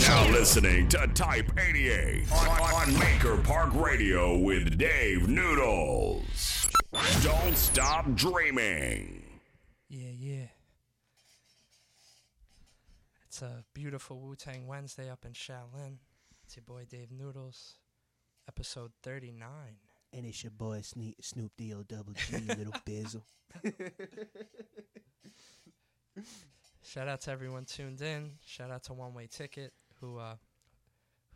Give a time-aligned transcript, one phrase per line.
[0.00, 6.68] now listening to Type 88 on, on Maker Park Radio with Dave Noodles.
[7.22, 9.22] Don't stop dreaming.
[9.88, 10.46] Yeah, yeah.
[13.26, 15.98] It's a beautiful Wu Tang Wednesday up in Shaolin.
[16.44, 17.74] It's your boy Dave Noodles,
[18.48, 19.44] episode 39.
[20.12, 23.22] And it's your boy Snoop, Snoop D-O double G, little bizzle.
[26.82, 28.32] Shout out to everyone tuned in.
[28.44, 30.36] Shout out to One Way Ticket, who uh,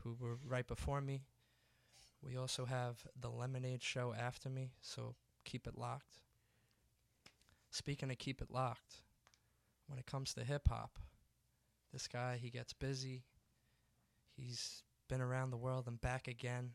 [0.02, 1.22] who were right before me.
[2.22, 5.14] We also have the Lemonade Show after me, so
[5.44, 6.20] keep it locked.
[7.70, 9.02] Speaking of keep it locked,
[9.86, 10.98] when it comes to hip hop,
[11.92, 13.24] this guy he gets busy.
[14.36, 16.72] He's been around the world and back again,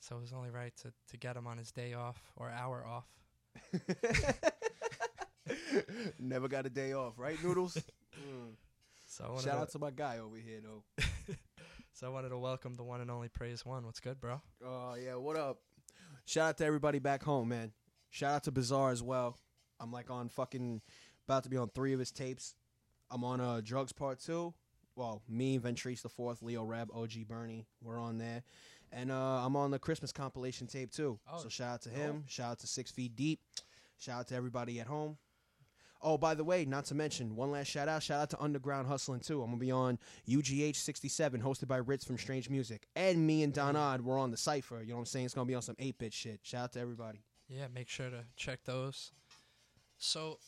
[0.00, 2.84] so it was only right to, to get him on his day off or hour
[2.86, 3.06] off.
[6.18, 7.78] Never got a day off, right, Noodles?
[8.18, 8.56] Mm.
[9.18, 10.84] So I Shout to, out to my guy over here, though.
[11.92, 13.84] so I wanted to welcome the one and only Praise One.
[13.84, 14.40] What's good, bro?
[14.64, 15.58] Oh, yeah, what up?
[16.24, 17.72] Shout out to everybody back home, man.
[18.10, 19.36] Shout out to Bizarre as well.
[19.80, 20.82] I'm like on fucking,
[21.26, 22.54] about to be on three of his tapes.
[23.10, 24.54] I'm on uh, Drugs Part 2.
[24.94, 28.44] Well, me, Ventrice the Fourth, Leo Reb, OG Bernie, we're on there.
[28.92, 31.18] And uh, I'm on the Christmas compilation tape, too.
[31.28, 32.22] Oh, so shout out to him.
[32.28, 33.40] Shout out to Six Feet Deep.
[33.98, 35.16] Shout out to everybody at home.
[36.00, 38.02] Oh, by the way, not to mention, one last shout out.
[38.02, 39.42] Shout out to Underground Hustling too.
[39.42, 39.98] I'm gonna be on
[40.32, 44.30] UGH 67, hosted by Rittz from Strange Music, and me and Don Odd were on
[44.30, 44.80] the cipher.
[44.80, 45.24] You know what I'm saying?
[45.26, 46.40] It's gonna be on some 8-bit shit.
[46.42, 47.24] Shout out to everybody.
[47.48, 49.10] Yeah, make sure to check those.
[49.96, 50.38] So,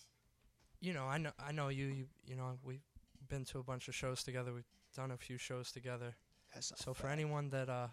[0.81, 1.87] you know, I know I know you.
[1.87, 2.85] You, you know, we've
[3.29, 4.53] been to a bunch of shows together.
[4.53, 6.15] We've done a few shows together.
[6.55, 7.89] That's So for anyone that uh,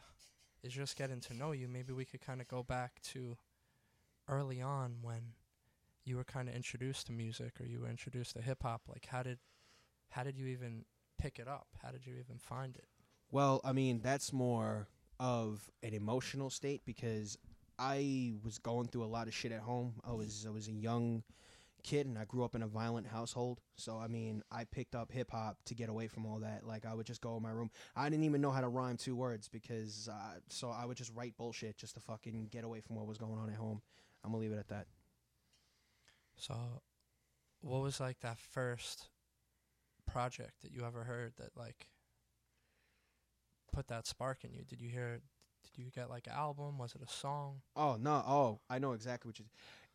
[0.64, 3.38] is just getting to know you, maybe we could kind of go back to
[4.28, 5.34] early on when
[6.08, 8.84] you were kind of introduced to music or you were introduced to hip hop.
[8.88, 9.40] Like, how did
[10.10, 10.86] how did you even
[11.20, 11.68] pick it up?
[11.84, 12.86] How did you even find it?
[13.30, 14.88] Well, I mean, that's more
[15.20, 17.38] of an emotional state because
[17.78, 19.96] I was going through a lot of shit at home.
[20.08, 21.24] I was I was a young
[21.84, 23.60] kid and I grew up in a violent household.
[23.76, 26.66] So I mean, I picked up hip hop to get away from all that.
[26.66, 27.70] Like I would just go in my room.
[27.96, 31.12] I didn't even know how to rhyme two words because uh, so I would just
[31.14, 33.82] write bullshit just to fucking get away from what was going on at home.
[34.24, 34.88] I'm gonna leave it at that.
[36.38, 36.82] So,
[37.62, 39.10] what was like that first
[40.08, 41.90] project that you ever heard that like
[43.72, 44.64] put that spark in you?
[44.64, 45.20] Did you hear?
[45.64, 46.78] Did you get like an album?
[46.78, 47.62] Was it a song?
[47.76, 48.24] Oh no!
[48.26, 49.46] Oh, I know exactly what you.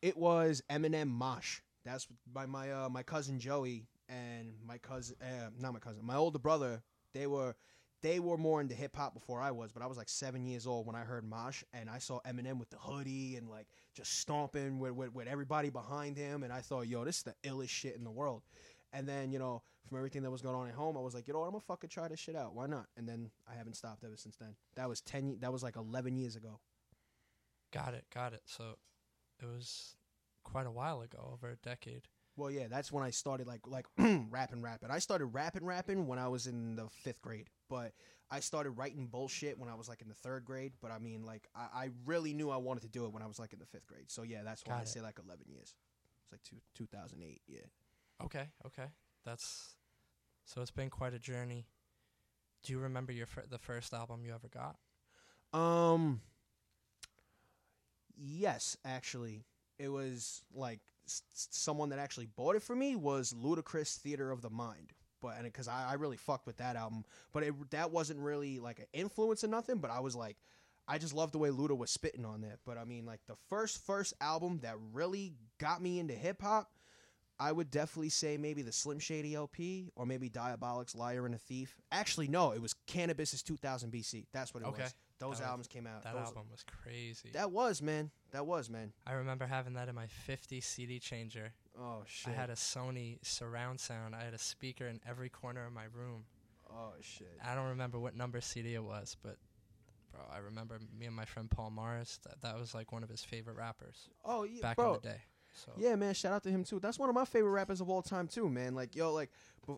[0.00, 1.60] It was Eminem Mosh.
[1.84, 6.16] That's by my uh, my cousin Joey and my cousin, uh, not my cousin, my
[6.16, 6.82] older brother.
[7.14, 7.54] They were
[8.02, 10.66] they were more into hip hop before I was, but I was like seven years
[10.66, 14.18] old when I heard Mosh, and I saw Eminem with the hoodie and like just
[14.18, 17.70] stomping with, with with everybody behind him, and I thought, yo, this is the illest
[17.70, 18.42] shit in the world.
[18.92, 21.26] And then you know, from everything that was going on at home, I was like,
[21.26, 22.54] you know what, I'm gonna fucking try this shit out.
[22.54, 22.86] Why not?
[22.96, 24.54] And then I haven't stopped ever since then.
[24.74, 25.38] That was ten.
[25.40, 26.60] That was like eleven years ago.
[27.72, 28.42] Got it, got it.
[28.44, 28.76] So,
[29.40, 29.96] it was
[30.44, 32.02] quite a while ago, over a decade.
[32.36, 34.90] Well, yeah, that's when I started like like rapping, rapping.
[34.90, 37.92] I started rapping, rapping when I was in the fifth grade, but
[38.30, 40.72] I started writing bullshit when I was like in the third grade.
[40.80, 43.26] But I mean, like I, I really knew I wanted to do it when I
[43.26, 44.10] was like in the fifth grade.
[44.10, 44.88] So yeah, that's why Got I it.
[44.88, 45.74] say like eleven years.
[46.24, 47.42] It's like two two thousand eight.
[47.46, 47.66] Yeah.
[48.24, 48.86] Okay, okay.
[49.26, 49.74] That's
[50.46, 51.66] so it's been quite a journey.
[52.62, 54.76] Do you remember your fir- the first album you ever got?
[55.58, 56.22] Um.
[58.16, 59.44] Yes, actually,
[59.78, 60.80] it was like
[61.32, 64.92] someone that actually bought it for me was Ludacris Theater of the Mind.
[65.20, 68.58] But and because I, I really fucked with that album, but it, that wasn't really
[68.58, 69.78] like an influence or nothing.
[69.78, 70.36] But I was like,
[70.88, 72.58] I just loved the way Luda was spitting on that.
[72.66, 76.72] But I mean, like the first first album that really got me into hip hop,
[77.38, 81.38] I would definitely say maybe the Slim Shady LP or maybe Diabolic's Liar and a
[81.38, 81.80] Thief.
[81.92, 84.26] Actually, no, it was Canibus is 2000 BC.
[84.32, 84.82] That's what it Okay.
[84.82, 84.94] was.
[85.22, 86.02] Those That was- albums came out.
[86.02, 87.30] That Those- album was crazy.
[87.30, 88.10] That was man.
[88.32, 88.92] That was man.
[89.06, 91.54] I remember having that in my 50 CD changer.
[91.78, 92.32] Oh shit.
[92.32, 94.16] I had a Sony surround sound.
[94.16, 96.24] I had a speaker in every corner of my room.
[96.68, 97.38] oh shit.
[97.44, 99.36] I don't remember what number CD it was, but
[100.10, 102.18] bro, I remember me and my friend Paul Morris.
[102.24, 104.94] That that was like one of his favorite rappers Oh yeah, back bro.
[104.94, 105.22] in the day.
[105.54, 106.14] So Yeah, man.
[106.14, 106.80] Shout out to him too.
[106.80, 108.74] That's one of my favorite rappers of all time too, man.
[108.74, 109.30] Like yo, like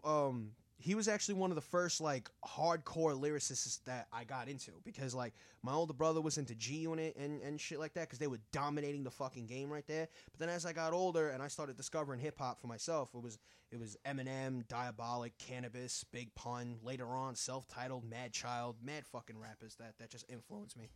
[0.04, 0.52] um,
[0.84, 5.14] he was actually one of the first like hardcore lyricists that I got into because
[5.14, 5.32] like
[5.62, 8.40] my older brother was into G Unit and and shit like that because they were
[8.52, 10.08] dominating the fucking game right there.
[10.30, 13.22] But then as I got older and I started discovering hip hop for myself, it
[13.22, 13.38] was
[13.70, 16.76] it was Eminem, Diabolic, Canibus, Big Pun.
[16.82, 20.90] Later on, self titled, Madchild, mad fucking rappers that that just influenced me.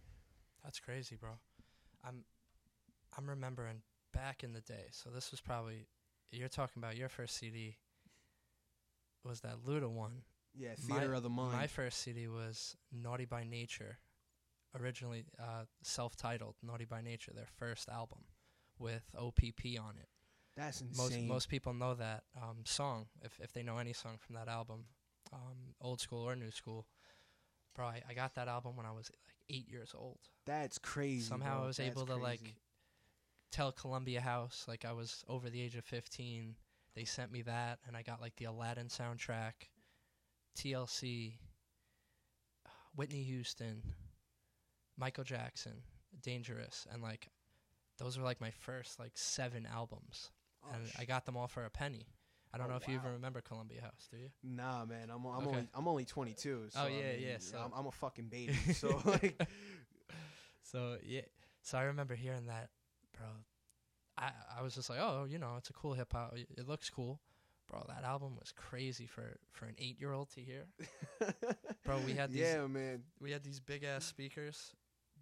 [0.62, 1.30] That's crazy, bro.
[2.06, 2.24] I'm
[3.16, 3.80] I'm remembering
[4.12, 4.88] back in the day.
[4.90, 5.86] So this was probably
[6.30, 7.78] you're talking about your first CD
[9.24, 10.22] was that Luda one.
[10.54, 11.52] Yeah, My- Theater of the Mind.
[11.52, 13.98] My first CD was Naughty by Nature,
[14.78, 18.20] originally uh, self-titled Naughty by Nature, their first album
[18.78, 20.08] with OPP on it.
[20.56, 21.28] That's Most insane.
[21.28, 24.86] most people know that um, song if if they know any song from that album,
[25.32, 26.86] um, old school or new school.
[27.76, 30.18] Bro, I, I got that album when I was like eight years old.
[30.46, 31.22] That's crazy.
[31.22, 31.64] Somehow bro.
[31.64, 32.40] I was That's able to like
[33.52, 36.56] tell Columbia House like I was over the age of 15.
[36.94, 39.52] They sent me that and I got like the Aladdin soundtrack,
[40.56, 41.34] TLC,
[42.96, 43.82] Whitney Houston,
[44.96, 45.82] Michael Jackson,
[46.22, 47.28] Dangerous and like
[47.98, 50.30] those were like my first like 7 albums
[50.64, 52.06] Oh, and I got them all for a penny.
[52.52, 54.30] I don't Oh, know if you even remember Columbia House, do you?
[54.42, 55.10] Nah, man.
[55.10, 55.48] I'm I'm Okay.
[55.56, 56.66] only I'm only 22.
[56.70, 58.54] So Oh, I yeah, mean, yeah, so- I'm, I'm a fucking baby.
[58.72, 59.40] So like,
[60.62, 61.22] So yeah,
[61.62, 62.70] so I remember hearing that,
[63.16, 63.26] bro.
[64.18, 66.34] I I was just like, oh, you know, it's a cool hip hop.
[66.36, 67.20] It looks cool,
[67.68, 67.84] bro.
[67.88, 70.64] That album was crazy for for an eight year old to hear.
[71.84, 73.02] Bro, we had these- yeah, man.
[73.20, 74.74] We had these big ass speakers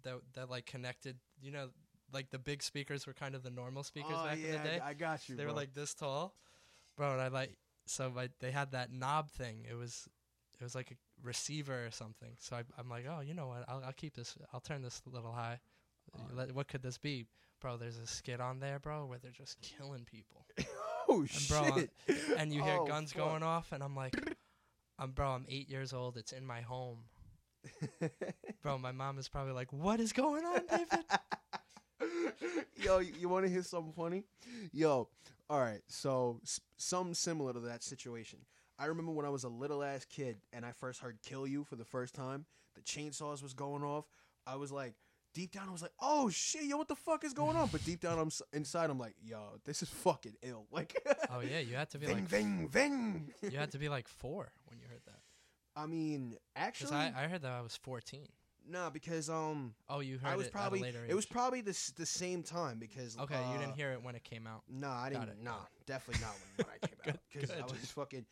[0.03, 1.17] that that like connected.
[1.41, 1.69] You know,
[2.13, 4.69] like the big speakers were kind of the normal speakers oh, back yeah, in the
[4.69, 4.79] day.
[4.79, 5.35] I, I got you.
[5.35, 5.53] they bro.
[5.53, 6.35] were like this tall,
[6.95, 7.13] bro.
[7.13, 9.65] And I like so my, they had that knob thing.
[9.69, 10.07] It was
[10.59, 12.31] it was like a receiver or something.
[12.39, 13.65] So I, I'm like, oh, you know what?
[13.67, 14.35] I'll I'll keep this.
[14.53, 15.59] I'll turn this a little high.
[16.15, 16.21] Oh.
[16.35, 17.25] Let- what could this be,
[17.61, 17.77] bro?
[17.77, 20.45] There's a skit on there, bro, where they're just killing people,
[21.09, 21.91] oh and bro, shit.
[22.37, 23.23] and you hear Oh, guns fuck.
[23.23, 24.15] going off, and I'm like,
[24.99, 25.29] I'm bro.
[25.31, 26.17] I'm eight years old.
[26.17, 26.99] It's in my home,
[28.63, 28.77] bro.
[28.77, 31.05] My mom is probably like, what is going on, David?
[32.75, 34.23] Yo, you, you want to hear something funny?
[34.71, 35.09] Yo,
[35.49, 35.81] all right.
[35.87, 38.39] So s- something similar to that situation.
[38.79, 41.63] I remember when I was a little ass kid and I first heard "Kill You"
[41.63, 42.45] for the first time.
[42.75, 44.05] The chainsaws was going off.
[44.45, 44.93] I was like,
[45.37, 47.85] deep down, I was like, "Oh shit, yo, what the fuck is going on?" But
[47.85, 50.97] deep down, I'm inside, I'm like, "Yo, this is fucking ill." Like,
[51.31, 53.31] oh yeah, you had to be ving, like, ving, ving.
[53.43, 55.19] you had to be like four when you heard that.
[55.75, 58.27] I mean, actually, I, I heard that I was 14.
[58.67, 61.11] nah, because um, Oh, you heard I was it probably later age.
[61.11, 63.35] it was probably the the same time because okay.
[63.51, 64.63] you uh, didn't hear it when it came out.
[64.67, 65.29] Nah, I didn't.
[65.29, 67.19] it, Nah, got definitely not when, when I came out.
[67.31, 68.25] Because I was fucking.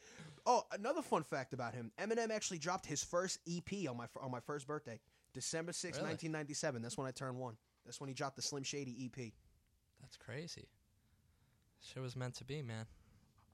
[0.47, 4.31] Oh, another fun fact about him: Eminem actually dropped his first EP on my on
[4.31, 4.99] my first birthday,
[5.35, 6.11] December sixth, Really?
[6.13, 6.81] 1997.
[6.81, 7.55] That's when I turned one.
[7.85, 9.31] That's when he dropped the Slim Shady EP.
[10.01, 10.67] That's crazy.
[11.81, 12.85] Shit was meant to be, man.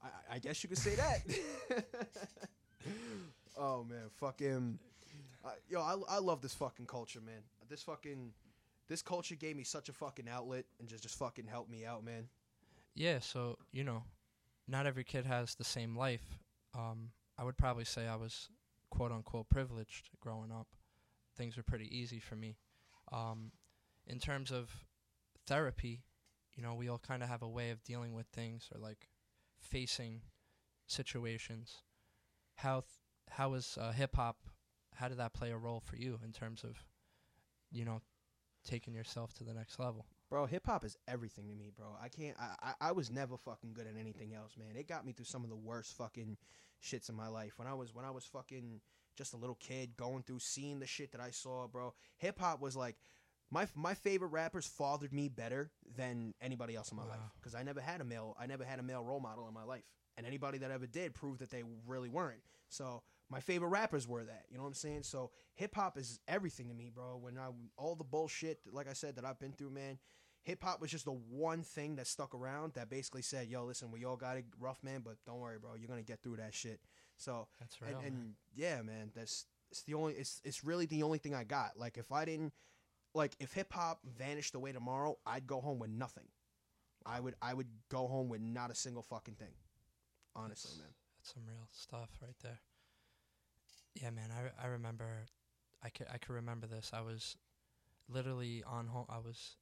[0.02, 1.84] I, I- I guess you could say that.
[3.58, 4.78] oh man, fucking.
[5.44, 7.42] Uh, yo, I, I love this fucking culture, man.
[7.68, 8.32] This fucking.
[8.88, 12.04] This culture gave me such a fucking outlet and just just fucking helped me out,
[12.04, 12.28] man.
[12.94, 14.04] Yeah, so you know,
[14.68, 16.38] not every kid has the same life.
[16.74, 18.48] Um, I would probably say I was
[18.90, 20.68] quote unquote privileged growing up.
[21.36, 22.56] Things were pretty easy for me.
[23.10, 23.52] Um,
[24.06, 24.70] in terms of
[25.46, 26.04] therapy,
[26.54, 29.08] you know, we all kind of have a way of dealing with things or like
[29.60, 30.22] facing
[30.86, 31.82] situations.
[32.56, 32.86] How th-
[33.30, 34.36] how is uh, hip hop?
[34.94, 36.76] How did that play a role for you in terms of,
[37.70, 38.02] you know,
[38.68, 40.06] taking yourself to the next level?
[40.28, 41.96] Bro, hip hop is everything to me, bro.
[42.02, 42.36] I can't.
[42.38, 44.76] I, I I was never fucking good at anything else, man.
[44.76, 46.36] It got me through some of the worst fucking
[46.82, 47.58] shits in my life.
[47.58, 48.80] When I was when I was fucking
[49.16, 51.94] just a little kid, going through seeing the shit that I saw, bro.
[52.18, 52.96] Hip hop was like
[53.50, 57.62] my my favorite rappers fathered me better than anybody else in my life because I
[57.62, 59.84] never had a male I never had a male role model in my life,
[60.16, 62.40] and anybody that ever did proved that they really weren't.
[62.68, 64.44] So my favorite rappers were that.
[64.50, 65.02] You know what I'm saying?
[65.02, 67.18] So hip hop is everything to me, bro.
[67.18, 69.98] When I all the bullshit, like I said, that I've been through, man.
[70.44, 73.90] Hip hop was just the one thing that stuck around that basically said, "Yo, listen,
[73.92, 75.74] we all got it rough, man, but don't worry, bro.
[75.74, 76.80] You're gonna get through that shit."
[77.22, 77.98] So That's real.
[77.98, 81.44] and, and yeah, man, that's it's the only it's it's really the only thing I
[81.44, 81.78] got.
[81.78, 82.52] Like if I didn't
[83.14, 86.26] like if hip hop vanished away tomorrow, I'd go home with nothing.
[87.06, 89.54] I would I would go home with not a single fucking thing.
[90.34, 90.88] Honestly, man.
[91.18, 92.60] That's some real stuff right there.
[93.94, 94.30] Yeah, man.
[94.32, 95.26] I, I remember,
[95.84, 96.90] I could I could remember this.
[96.92, 97.36] I was
[98.08, 99.06] literally on home.
[99.08, 99.56] I was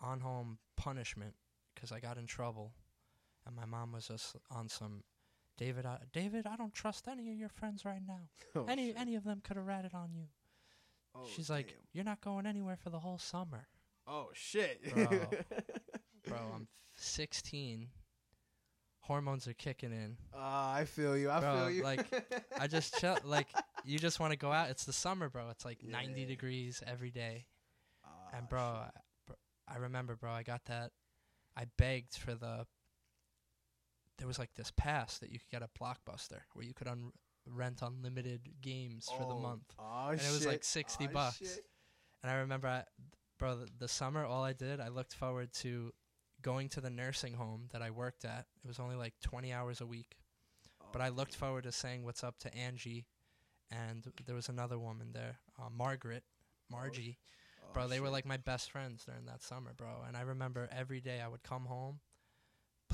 [0.00, 1.34] on home punishment
[1.74, 2.72] because I got in trouble,
[3.46, 5.02] and my mom was just on some.
[5.56, 8.20] David, I, David, I don't trust any of your friends right now.
[8.54, 8.96] Oh, any shit.
[8.98, 10.24] any of them could have ratted on you.
[11.14, 13.66] Oh, She's like, you're not going anywhere for the whole summer,
[14.06, 15.06] "Oh shit, Bro.
[16.28, 16.36] bro.
[16.54, 17.88] I'm 16.
[19.00, 20.16] Hormones are kicking in.
[20.34, 21.30] Ah, I feel you.
[21.30, 21.82] I Bro, feel you.
[21.84, 22.06] like,
[22.58, 23.16] I just chill.
[23.24, 23.46] Like
[23.84, 24.68] you just want to go out.
[24.70, 25.48] It's the summer, bro.
[25.50, 27.46] It's like 90 degrees every day.
[28.04, 28.60] Ah, And bro.
[28.60, 28.90] I,
[29.26, 29.36] bro,
[29.68, 30.32] I remember, bro.
[30.32, 30.90] I got that.
[31.56, 32.66] I begged for the.
[34.18, 37.12] There was like this pass that you could get at Blockbuster where you could un-
[37.46, 39.74] rent unlimited games for the Oh, month.
[39.78, 40.64] Oh, and it was like shit.
[40.64, 41.36] 60 Oh, bucks.
[41.38, 41.66] shit.
[42.22, 42.84] And I remember, I,
[43.38, 45.92] bro, the, the summer, all I did, I looked forward to
[46.42, 48.46] going to the nursing home that I worked at.
[48.64, 50.16] It was only like 20 hours a week.
[50.82, 53.06] Oh, but I looked forward to saying what's up to Angie,
[53.70, 56.24] and there was another woman there, uh, Margaret,
[56.70, 57.18] Margie.
[57.62, 60.02] Oh, bro, they were like my best friends during that summer, bro.
[60.06, 62.00] And I remember every day I would come home,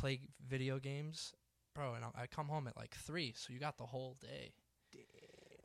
[0.02, 1.32] play video games,
[1.74, 4.52] bro, and I- come home at like three, so you got the whole day.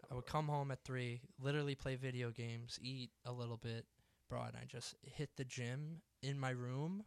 [0.09, 3.85] I would come home at three, literally play video games, eat a little bit,
[4.29, 7.03] bro, and I just hit the gym in my room,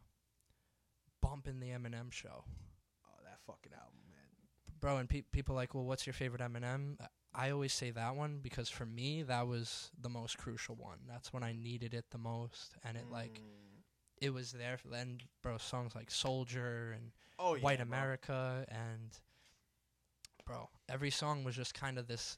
[1.21, 2.43] bumping the Eminem show,
[3.05, 4.77] Oh, that fucking album, man.
[4.79, 4.97] bro.
[4.97, 6.97] And pe- people like, well, what's your favorite Eminem?
[7.33, 10.99] I always say that one because for me that was the most crucial one.
[11.07, 13.80] That's when I needed it the most, and it like Mm.
[14.21, 14.77] It was there.
[14.77, 17.87] For then, bro, songs like Soldier and oh, yeah, White bro.
[17.87, 19.17] America, and
[20.45, 22.37] bro, every song was just kind of this,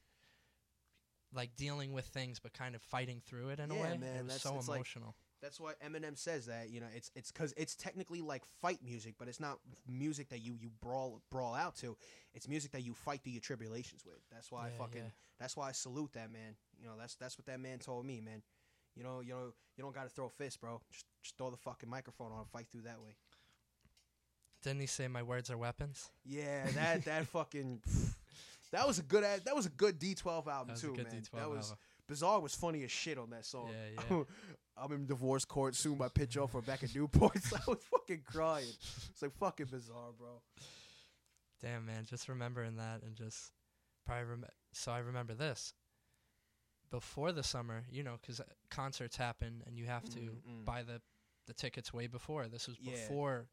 [1.34, 3.98] like dealing with things, but kind of fighting through it in a Yeah, way.
[3.98, 5.16] man, it was that's- so it's like- emotional.
[5.42, 6.70] That's why Eminem says that.
[6.70, 10.40] You know, it's it's because it's technically like fight music, but it's not music that
[10.40, 11.98] you you brawl brawl out to.
[12.34, 14.20] It's music that you fight through your tribulations with.
[14.32, 15.02] That's why I fucking.
[15.04, 15.10] yeah.
[15.42, 16.56] That's why I salute that man.
[16.80, 18.42] You know, that's that's what that man told me, man.
[18.96, 20.80] You know, you know, you don't got to throw fists, bro.
[20.90, 23.16] Just, just throw the fucking microphone on and fight through that way.
[24.62, 26.10] Didn't he say my words are weapons?
[26.26, 27.82] Yeah, that that fucking.
[28.72, 29.42] That was a good ass.
[29.46, 31.06] That was a good D12 album too, man.
[31.06, 31.78] D12 that was album.
[32.08, 33.70] Bizarre was funny as shit on that song.
[33.72, 34.24] Yeah, yeah.
[34.78, 35.76] I'm in divorce court.
[35.76, 37.54] Soon my pitch off Rebecca Newport's.
[37.54, 38.66] I was fucking crying.
[39.12, 40.42] It's like fucking bizarre, bro.
[41.62, 43.52] Damn, man, just remembering that and just
[44.06, 45.74] probably rem- so I remember this.
[46.92, 50.66] Before the summer, you know, because concerts happen and you have to Mm, mm.
[50.66, 51.02] buy the
[51.46, 52.48] the tickets way before.
[52.48, 52.92] This was Yeah.
[52.92, 53.48] before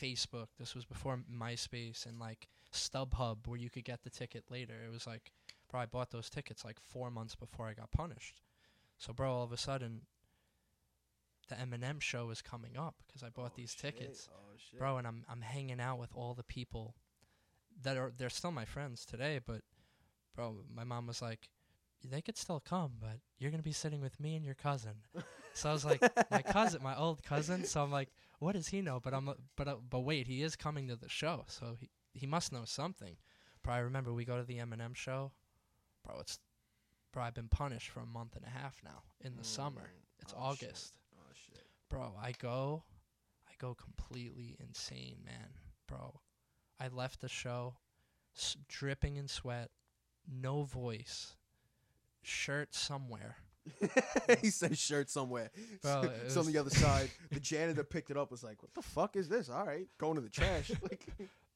[0.00, 0.48] Facebook.
[0.58, 4.74] This was before MySpace and like StubHub, where you could get the ticket later.
[4.84, 5.32] It was like,
[5.68, 8.40] bro, I bought those tickets like four months before I got punished.
[8.98, 10.02] So, bro, all of a sudden,
[11.48, 13.96] the Eminem show is coming up because I bought Oh, these shit.
[13.96, 14.36] tickets Oh
[14.78, 16.94] bro and i'm i'm hanging out with all the people
[17.82, 19.62] that are they're still my friends today but
[20.36, 21.48] bro my mom was like
[22.08, 24.96] they could still come but you're gonna be sitting with me and your cousin
[25.54, 27.64] so i was like my cousin my old cousin.
[27.64, 29.00] So i'm like what does he know?
[29.00, 31.44] But i'm but uh, but wait he is coming to the show.
[31.48, 33.16] So he he must know something.
[33.62, 35.32] Bro i remember we go to the eminem show.
[36.04, 36.38] Bro it's
[37.12, 39.82] bro i've been punished for a month and a half now in the summer.
[39.82, 40.22] Mm.
[40.22, 40.68] it's Oh, shit.
[40.68, 40.94] august.
[41.18, 41.64] Oh shit.
[41.88, 42.84] bro i go
[43.48, 45.48] i go completely insane man.
[45.86, 46.20] Bro
[46.78, 47.74] i left the show
[48.36, 49.70] s- dripping in sweat
[50.32, 51.36] no voice
[52.22, 53.36] shirt somewhere
[54.40, 55.50] he said shirt somewhere.
[55.82, 57.10] It it's on the other side.
[57.30, 58.30] The janitor picked it up.
[58.30, 60.70] Was like, "What the fuck is this?" All right, going to the trash.
[60.82, 61.06] like,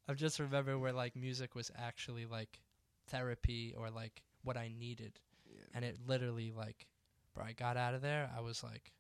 [0.08, 2.60] i just remember where like music was actually like
[3.08, 5.62] therapy or like what i needed yeah.
[5.74, 6.86] and it literally like
[7.34, 8.92] bro i got out of there i was like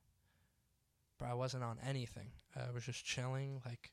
[1.18, 3.92] bro i wasn't on anything i was just chilling like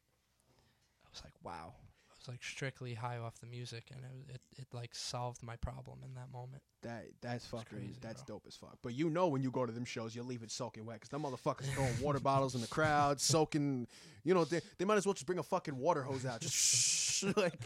[1.06, 1.74] i was like wow
[2.22, 6.00] was like strictly high off the music and it, it, it like solved my problem
[6.06, 8.36] in that moment That that's fucking crazy, that's bro.
[8.36, 8.78] dope as fuck.
[8.82, 11.24] But you know when you go to them shows, you're leaving soaking wet because them
[11.24, 13.88] motherfuckers throwing water bottles in the crowd, soaking.
[14.24, 17.24] You know they, they might as well just bring a fucking water hose out, just
[17.38, 17.60] like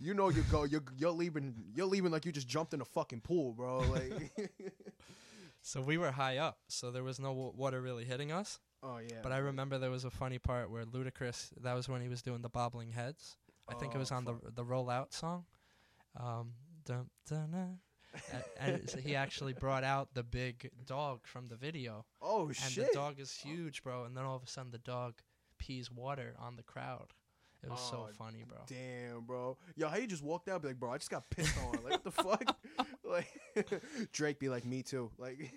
[0.00, 2.84] you know you go you're you're leaving you're leaving like you just jumped in a
[2.84, 3.80] fucking pool, bro.
[3.90, 4.50] Like
[5.62, 8.98] so we were high up so there was no w- water really hitting us oh
[8.98, 9.16] yeah.
[9.22, 12.22] but i remember there was a funny part where ludacris that was when he was
[12.22, 13.36] doing the bobbling heads
[13.68, 15.44] i think it was Oh, on the the rollout song
[16.18, 16.52] um
[16.84, 17.78] dun, dun, dun.
[18.32, 22.56] and, and so he actually brought out the big dog from the video oh and
[22.56, 22.78] shit.
[22.78, 24.04] And the dog is huge, bro.
[24.04, 25.14] And then all of a sudden, the dog
[25.58, 27.08] pees water on the crowd.
[27.62, 28.58] It was so Oh, funny, bro.
[28.68, 29.58] Damn, bro.
[29.74, 30.62] Yo, how you just walked out?
[30.62, 31.72] Be like, bro, I just got pissed on.
[31.82, 32.56] Like, what the fuck?
[33.04, 33.28] like,
[34.12, 35.10] Drake be like, me too.
[35.18, 35.52] Like,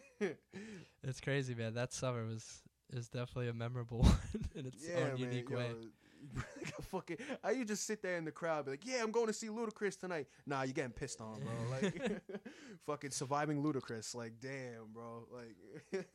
[1.04, 1.76] It's crazy, man.
[1.76, 2.62] That summer was
[2.92, 4.18] is definitely a memorable one
[4.56, 5.18] in its yeah, own man.
[5.18, 5.72] unique yo, way.
[6.36, 9.28] like fucking, how you just sit there in the crowd, be like, yeah, I'm going
[9.28, 10.28] to see Ludacris tonight.
[10.46, 11.54] Nah, you're getting pissed on, bro.
[11.82, 12.22] Like,
[12.86, 14.16] fucking surviving Ludacris.
[14.16, 15.26] Like, damn, bro.
[15.32, 16.06] Like,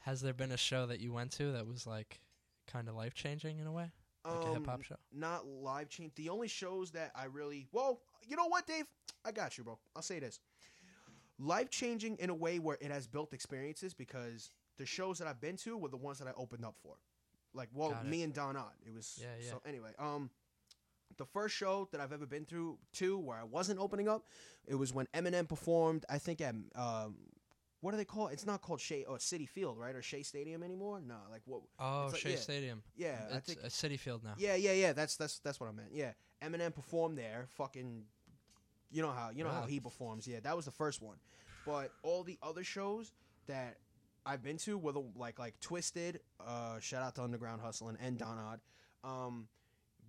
[0.00, 2.20] Has there been a show that you went to that was like
[2.66, 3.90] kind of life changing in a way,
[4.24, 4.96] like a hip hop um, show?
[5.12, 6.14] not live change.
[6.14, 8.84] The only shows that I really well, you know what, Dave?
[9.24, 9.78] I got you, bro.
[9.96, 10.40] I'll say this.
[11.38, 15.40] Life changing in a way where it has built experiences because the shows that I've
[15.40, 16.96] been to were the ones that I opened up for.
[17.54, 18.08] Like, well, Got it.
[18.08, 18.72] me and Don Odd.
[18.86, 19.50] It was Yeah, yeah.
[19.50, 20.30] so anyway, um
[21.16, 24.26] the first show that I've ever been through to where I wasn't opening up,
[24.66, 27.16] it was when Eminem performed, I think at um
[27.80, 28.32] what do they call it?
[28.32, 29.94] It's not called Shea or Citi Field, right?
[29.94, 31.00] Or Shea Stadium anymore?
[31.00, 32.36] No, like what Oh, like- Shea yeah.
[32.36, 32.82] Stadium.
[32.96, 34.34] yeah, I it's think a City Field now.
[34.36, 34.92] yeah, yeah, yeah.
[34.92, 35.90] That's that's that's what I meant.
[35.92, 36.12] Yeah,
[36.42, 37.46] Eminem performed there.
[37.56, 38.04] Fucking,
[38.90, 40.26] you know how you know how he performs.
[40.26, 41.16] Yeah, that was the first one.
[41.64, 43.12] But all the other shows
[43.46, 43.76] that
[44.28, 48.18] I've been to, with the like like Twiztid, uh, shout out to Underground Hustling and
[48.18, 48.60] Don Odd.
[49.02, 49.48] Um,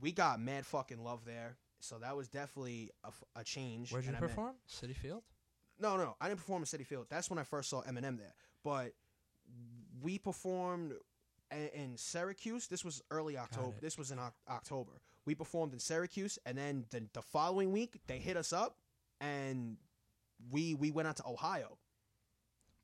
[0.01, 1.55] we got mad fucking love there.
[1.79, 2.89] So that was definitely
[3.37, 3.91] a change.
[3.93, 4.55] Where'd you and I met- perform?
[4.69, 5.23] Citi Field.
[5.79, 7.07] no, no, I didn't perform in Citi Field.
[7.09, 8.33] That's when I first saw Eminem there.
[8.65, 8.91] But
[10.01, 10.93] we performed
[11.51, 12.67] in, in Syracuse.
[12.67, 13.77] This was early October.
[13.79, 14.91] This was in Oc- October.
[15.25, 18.75] We performed in Syracuse, and then the, the following week they hit us up,
[19.21, 19.77] and
[20.51, 21.77] we we went out to Ohio.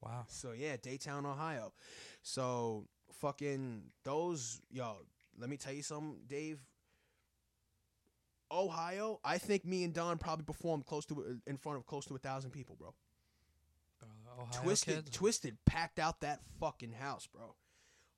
[0.06, 0.26] Wow.
[0.28, 1.74] So yeah, Dayton, Ohio.
[2.22, 2.86] So
[3.20, 4.98] fucking those yo.
[5.38, 6.60] Let me tell you something, Dave.
[8.52, 12.16] Ohio, I think me and Don probably performed close to in front of close to
[12.16, 12.94] a thousand people, bro.
[14.02, 15.10] Uh, Ohio Twiztid, kids?
[15.18, 17.56] Twiztid packed out that fucking house, bro.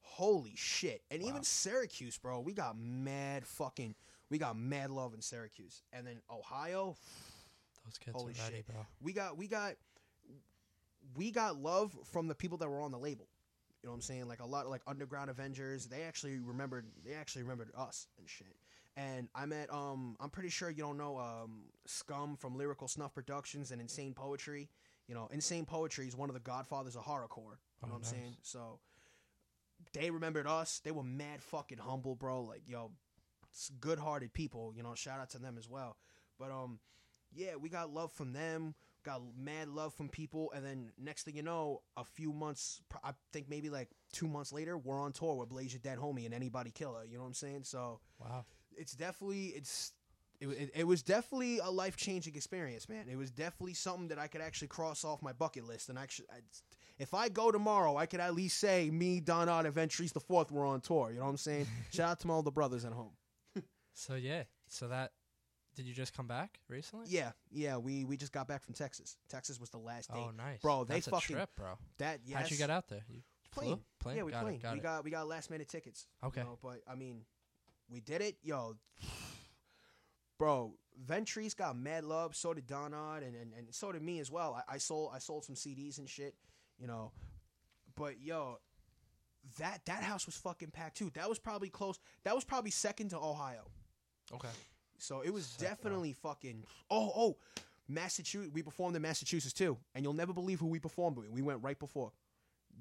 [0.01, 1.01] Holy shit!
[1.10, 1.29] And Wow.
[1.29, 2.41] even Syracuse, bro.
[2.41, 3.96] We got mad fucking.
[4.29, 6.98] We got mad love in Syracuse, and then Ohio.
[7.86, 8.67] Those kids Holy ready, shit.
[8.67, 8.86] bro.
[9.01, 9.75] we got we got
[11.16, 13.28] we got love from the people that were on the label.
[13.82, 14.28] You know what I'm saying?
[14.28, 18.28] Like a lot of like underground Avengers, they actually remembered they actually remembered us and
[18.30, 18.56] shit.
[18.96, 23.14] And I met um I'm pretty sure you don't know um Scum from Lyrical Snuff
[23.14, 24.70] Productions and Insane Poetry.
[25.08, 27.58] You know, Insane Poetry is one of the godfathers of horrorcore.
[27.82, 28.10] You know Oh, what I'm nice.
[28.12, 28.36] saying?
[28.42, 28.80] So
[29.94, 30.82] they remembered us.
[30.84, 32.44] They were mad fucking humble, bro.
[32.44, 32.92] Like, yo,
[33.80, 35.98] good hearted people, you know, shout out to them as well.
[36.40, 36.80] But um
[37.34, 38.74] yeah, we got love from them,
[39.08, 43.12] got mad love from people, and then next thing you know, a few months, I
[43.34, 46.34] think maybe like two months later, we're on tour with Blaze Ya Dead Homie and
[46.34, 47.04] Anybody Killa.
[47.08, 47.64] You know what I'm saying?
[47.64, 48.46] So Wow.
[48.78, 49.94] it's definitely it's
[50.40, 53.08] it, it, it was definitely a life changing experience, man.
[53.10, 56.28] It was definitely something that I could actually cross off my bucket list, and actually,
[56.32, 56.40] I,
[57.00, 60.20] if I go tomorrow, I could at least say me, Don Odd, and Ventries the
[60.20, 61.10] Fourth were on tour.
[61.12, 61.66] You know what I'm saying?
[61.94, 63.12] Shout out to all the brothers at home.
[63.94, 64.44] So yeah.
[64.68, 65.12] So that.
[65.78, 67.06] Did you just come back recently?
[67.08, 67.78] Yeah, yeah.
[67.78, 69.16] We we just got back from Texas.
[69.30, 70.26] Texas was the last oh, day.
[70.28, 71.78] Oh, nice, Bro, they That's a fucking- trip, bro.
[72.00, 72.42] That yes.
[72.42, 73.06] How'd you get out there?
[73.08, 73.68] You Plane.
[73.68, 73.80] flew?
[74.00, 74.18] Plane.
[74.18, 74.56] Yeah, we got plane.
[74.56, 74.84] It, got we it.
[74.84, 76.08] got we got last minute tickets.
[76.24, 76.42] you Okay.
[76.42, 77.22] know, but I mean,
[77.88, 78.76] we did it, yo.
[80.40, 82.36] Bro, Ventries got mad love.
[82.36, 84.60] So did Don Odd, and, and and so did me as well.
[84.68, 86.34] I, I sold I sold some CDs and shit,
[86.80, 87.12] you know.
[87.96, 88.58] But yo,
[89.60, 91.12] that that house was fucking packed too.
[91.13, 92.00] That was probably close.
[92.24, 93.70] That was probably second to Ohio.
[94.34, 94.50] okay.
[94.98, 96.64] So it was definitely fucking.
[96.90, 97.38] Oh, oh,
[97.88, 98.54] Massachusetts.
[98.54, 101.30] We performed in Massachusetts too, and you'll never believe who we performed with.
[101.30, 102.12] We went right before,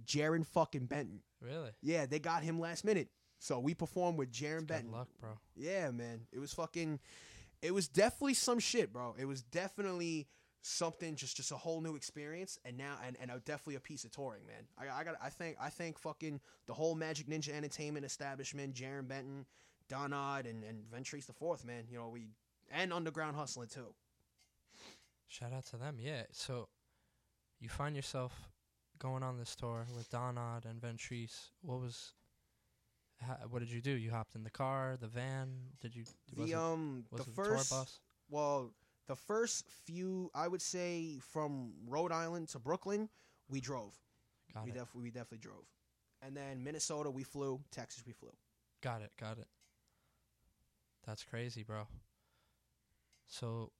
[0.07, 1.21] Jarren fucking Benton.
[1.41, 1.71] Really?
[1.83, 4.91] Yeah, they got him last minute, so we performed with Jarren Benton.
[4.91, 5.31] Good luck, bro.
[5.55, 7.01] Yeah, man, it was fucking.
[7.63, 9.15] It was definitely some shit, bro.
[9.19, 10.29] It was definitely
[10.63, 14.11] something, just just a whole new experience, and now and and definitely a piece of
[14.11, 14.67] touring, man.
[14.79, 19.07] I I got I think I think fucking the whole Majik Ninja Entertainment establishment, Jarren
[19.07, 19.47] Benton,
[19.89, 21.85] Don Odd, and and Ventries the Fourth, man.
[21.91, 22.29] You know we
[22.71, 23.95] and Underground Hustling too.
[25.29, 25.97] Shout out to them.
[26.01, 26.23] Yeah.
[26.33, 26.69] So
[27.61, 28.49] you find yourself
[28.99, 31.51] going on this tour with Don Odd and Ventrise.
[31.63, 32.13] What was?
[33.49, 33.93] What did you do?
[33.93, 35.49] You hopped in the car, the van.
[35.81, 36.05] Did you?
[36.37, 38.01] The um the first tour bus?
[38.29, 38.73] well
[39.07, 43.09] the first few I would say from Rhode Island to Brooklyn
[43.49, 43.95] we drove.
[44.53, 44.75] Got we it.
[44.75, 45.65] definitely we definitely drove.
[46.23, 48.33] And then Minnesota we flew, Texas we flew.
[48.83, 49.13] Got it.
[49.19, 49.47] Got it.
[51.07, 51.87] That's crazy, bro.
[53.29, 53.73] So,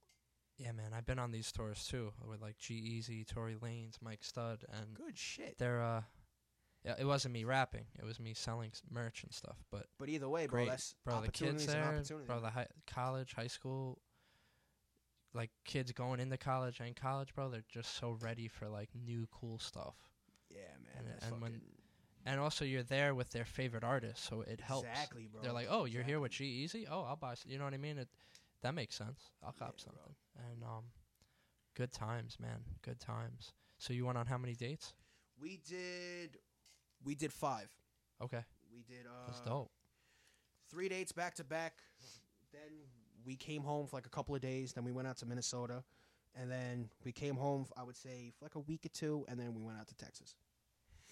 [0.59, 4.65] yeah, man, I've been on these tours too with like G-Eazy, Tory Lanez, Mike Stud,
[4.73, 5.57] and Good shit.
[5.59, 6.03] they're uh,
[6.85, 7.87] yeah, it wasn't me rapping.
[7.99, 9.57] It was me selling s- merch and stuff.
[9.71, 11.21] But But either way, bro, that's bro.
[11.21, 12.41] The kids there, bro.
[12.41, 13.99] The high, college, high school,
[15.35, 17.51] like kids going into college and college, bro.
[17.51, 19.95] They're just so ready for like new cool stuff.
[20.49, 21.13] yeah, man.
[21.21, 21.61] and- and when-
[22.29, 24.89] And also, you're there with their favorite artist, so it helps.
[24.89, 25.43] Exactly, bro.
[25.43, 26.87] They're like, "Oh, you're here with G-Eazy?
[26.91, 27.99] Oh, I'll buy." s You know what I mean?
[27.99, 28.09] It
[28.63, 29.31] that makes sense.
[29.45, 29.95] I'll cop Yeah, bro.
[29.95, 30.15] something.
[30.51, 30.85] And um,
[31.75, 32.65] good times, man.
[32.83, 33.53] Good times.
[33.79, 34.93] So you went on how many dates?
[35.41, 36.39] we did
[37.05, 37.69] we did five.
[38.21, 39.71] Okay, We did uh that's dope.
[40.71, 41.75] three dates back to back.
[42.53, 42.73] Then
[43.25, 44.73] we came home for like a couple of days.
[44.73, 45.85] Then we went out to Minnesota,
[46.35, 47.67] and then we came home.
[47.77, 49.95] I would say for like a week or two, and then we went out to
[49.95, 50.35] Texas.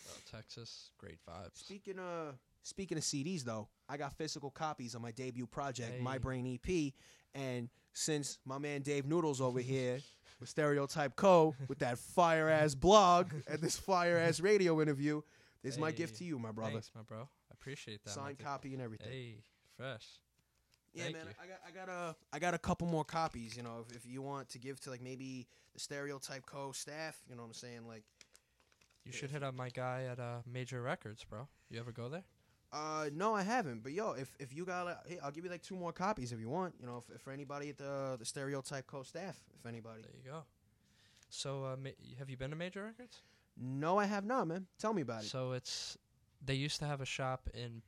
[0.04, 1.58] Bro, Texas, great vibes.
[1.58, 6.18] Speaking of speaking of CDs, though, I got physical copies of my debut project, My
[6.18, 6.92] Brain EP,
[7.34, 9.98] and since my man Dave Noodles over here
[10.40, 11.54] with Stereotype Co.
[11.68, 15.22] with that fire ass blog and this fire ass radio interview,
[15.62, 16.72] this is my gift to you, my brother.
[16.72, 17.20] Thanks, my bro.
[17.20, 18.10] I appreciate that.
[18.10, 19.10] Signed copy and everything.
[19.10, 19.34] Hey,
[19.76, 20.06] fresh.
[20.92, 21.26] Yeah, Thank man.
[21.26, 21.34] you.
[21.42, 23.56] I got I got a I got a couple more copies.
[23.56, 26.72] You know, if, if you want to give to like maybe the Stereotype Co.
[26.72, 27.86] staff, you know what I'm saying?
[27.86, 28.04] Like,
[29.04, 31.46] You should hit up my guy at uh, Major Records, bro.
[31.70, 32.24] You ever go there?
[32.72, 33.82] uh, no, I haven't.
[33.82, 36.32] But yo, if if you got, uh, hey, I'll give you like two more copies
[36.32, 36.74] if you want.
[36.80, 39.02] You know, if, for anybody at the the Stereotype Co.
[39.02, 40.02] staff, if anybody.
[40.02, 40.44] There you go.
[41.28, 43.22] So, uh, ma- have you been to Major Records?
[43.56, 44.66] No, I have not, man.
[44.78, 45.26] Tell me about it.
[45.28, 45.96] So it's
[46.44, 47.82] they used to have a shop in,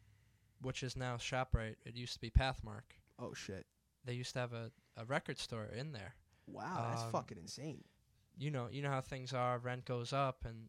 [0.63, 1.77] which is now Shoprite.
[1.85, 2.95] It used to be Pathmark.
[3.19, 3.67] oh shit.
[4.05, 6.15] They used to have a, a record store in there.
[6.47, 7.83] Wow, that's Um, fucking insane.
[8.39, 9.59] You know, you know how things are.
[9.59, 10.69] Rent goes up, and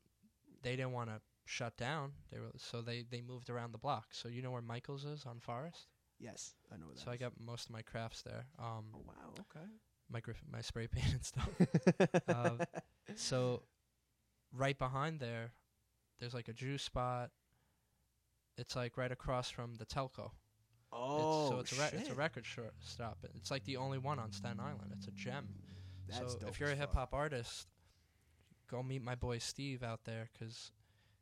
[0.68, 2.12] they didn't want to shut down.
[2.32, 4.08] They were so they they moved around the block.
[4.12, 5.88] So you know where Michaels is on Forest.
[6.20, 7.00] Yes, I know that.
[7.00, 8.46] So I got most of my crafts there.
[8.60, 9.34] Um, Oh wow.
[9.40, 9.66] Okay.
[10.10, 11.50] my grif- my spray paint and stuff.
[12.28, 12.66] Uh,
[13.16, 13.64] so
[14.52, 15.52] right behind there,
[16.20, 17.32] there's like a juice spot.
[18.58, 20.32] It's like right across from the Telco.
[20.92, 23.20] oh it's, so it's a re- it's a record shor- stop.
[23.36, 24.92] It's like the only one on Staten Island.
[24.98, 25.48] It's a gem.
[26.10, 27.68] That's so dope if you're a hip hop artist,
[28.70, 30.72] go meet my boy Steve out there 'cause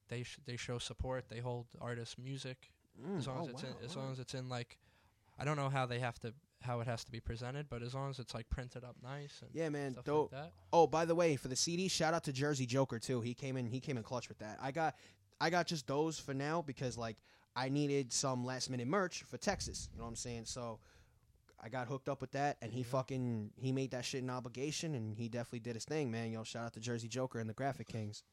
[0.07, 1.29] they sh- they show support.
[1.29, 4.03] They hold artists' music Mm, as long as oh, it's wow, in, as wow.
[4.03, 4.77] long as it's in like
[5.37, 7.93] I don't know how they have to how it has to be presented, but as
[7.93, 9.95] long as it's like printed up nice and Yeah, man.
[10.05, 10.31] Dope.
[10.31, 10.53] like that.
[10.73, 13.21] Oh, by the way, for the CD, shout out to Jersey Joker too.
[13.21, 13.67] He came in.
[13.67, 14.57] He came in clutch with that.
[14.61, 14.95] I got,
[15.41, 17.17] I got just those for now because like
[17.55, 19.89] I needed some last minute merch for Texas.
[19.91, 20.45] You know what I'm saying?
[20.45, 20.79] So
[21.59, 22.85] I got hooked up with that, and he Yeah.
[22.87, 26.31] fucking he made that shit an obligation, and he definitely did his thing, man.
[26.31, 28.23] Yo, shout out to Jersey Joker and the Graphic Kings.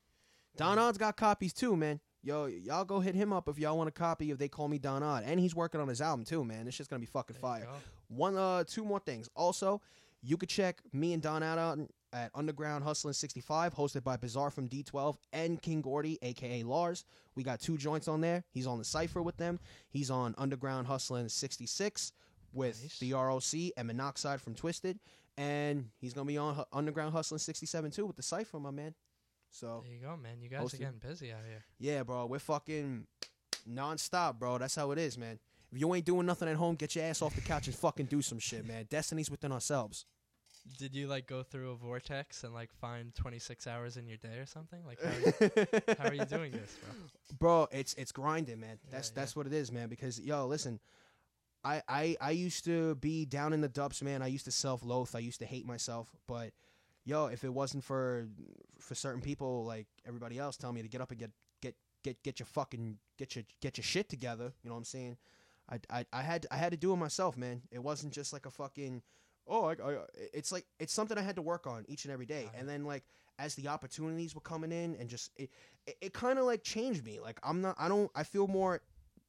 [0.56, 2.00] Don Odd's got copies too, man.
[2.22, 4.78] Yo, y'all go hit him up if y'all want a copy If They Call Me
[4.78, 6.66] Don Odd, and he's working on his album too, man.
[6.66, 7.64] This shit's gonna be fucking fire.
[7.64, 7.74] go.
[8.08, 9.28] One, uh, two more things.
[9.34, 9.80] Also,
[10.20, 14.50] you could check me and Don out on- at Underground Hustling 65, hosted by Bizarre
[14.50, 17.04] from D12 and King Gordy, aka Lars.
[17.34, 18.44] We got two joints on there.
[18.50, 19.58] He's on the cipher with them.
[19.88, 22.12] He's on Underground Hustling 66
[22.52, 22.98] with Nice.
[22.98, 24.98] the ROC and Monoxide from Twiztid,
[25.36, 28.94] and he's gonna be on Underground Hustling 67 too with the cipher, my man.
[29.50, 30.40] So There you go, man.
[30.40, 30.74] You guys Hosted.
[30.74, 31.64] are getting busy out here.
[31.78, 33.06] yeah, bro, we're fucking
[33.68, 34.58] nonstop, bro.
[34.58, 35.38] That's how it is, man.
[35.70, 38.06] If you ain't doing nothing at home, get your ass off the couch and fucking
[38.06, 38.86] do some shit, man.
[38.90, 40.04] Destiny's within ourselves.
[40.78, 44.38] Did you like go through a vortex and like find 26 hours in your day
[44.38, 44.78] or something?
[44.86, 45.66] Like how are you,
[45.98, 46.94] how are you doing this, bro?
[47.38, 47.68] bro?
[47.72, 48.78] It's it's grinding, man.
[48.90, 49.88] That's Yeah, that's what it is, man.
[49.88, 50.78] Because yo, listen,
[51.64, 54.22] I I I used to be down in the dumps, man.
[54.22, 55.10] I used to self loathe.
[55.14, 56.52] I used to hate myself, but
[57.04, 58.28] yo, if it wasn't for
[58.78, 62.22] for certain people like everybody else telling me to get up and get get get
[62.22, 65.16] get your fucking get your get your shit together, you know what I'm saying?
[65.70, 67.62] I I, I had I had to do it myself, man.
[67.70, 69.02] It wasn't just like a fucking
[69.46, 69.98] oh, I, I,
[70.32, 72.48] it's like it's something I had to work on each and every day.
[72.56, 73.04] And then like
[73.38, 75.50] as the opportunities were coming in, and just it
[75.86, 77.20] it, it kind of like changed me.
[77.20, 78.80] Like I'm not I don't I feel more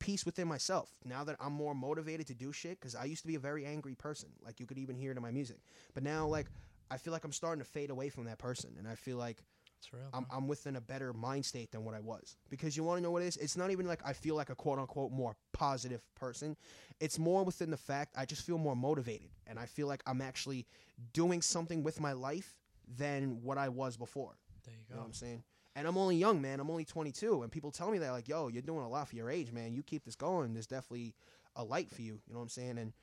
[0.04, 2.80] peace within myself now that I'm more motivated to do shit.
[2.80, 4.30] Because I used to be a very angry person.
[4.46, 5.58] Like you could even hear it in my music.
[5.94, 6.48] But now like
[6.92, 9.44] I feel like I'm starting to fade away from that person, and I feel like
[9.92, 10.04] real.
[10.14, 10.26] I'm.
[10.32, 12.38] I'm within a better mind state than what I was.
[12.50, 13.38] Because you want to know what it is?
[13.38, 16.56] It's not even like I feel like a quote unquote more positive person.
[17.00, 19.30] It's more within the fact I just feel more motivated.
[19.48, 20.66] And I feel like I'm actually
[21.14, 22.56] doing something with my life
[22.98, 24.36] than what I was before.
[24.66, 25.02] there you You know go.
[25.04, 25.44] what I'm saying?
[25.76, 26.60] And I'm only young, man.
[26.60, 27.42] I'm only 22.
[27.42, 29.74] And people tell me that, like, yo, you're doing a lot for your age, man.
[29.74, 30.54] You keep this going.
[30.54, 31.16] There's definitely
[31.56, 32.22] a light for you.
[32.28, 32.78] You know what I'm saying?
[32.78, 32.94] And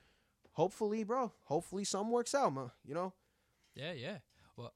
[0.52, 2.70] hopefully, bro, hopefully something works out, man.
[2.84, 3.12] You know?
[3.74, 4.18] Yeah, yeah.
[4.56, 4.72] Well,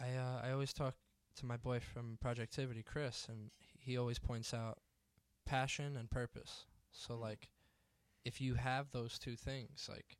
[0.00, 0.94] I uh, I always talk
[1.36, 4.78] to my boy from Projectivity, Chris, and he always points out
[5.44, 6.66] passion and purpose.
[6.92, 7.48] So like,
[8.24, 10.16] if you have those two things, like,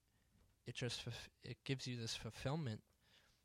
[0.67, 2.81] it just fulf- it gives you this fulfillment.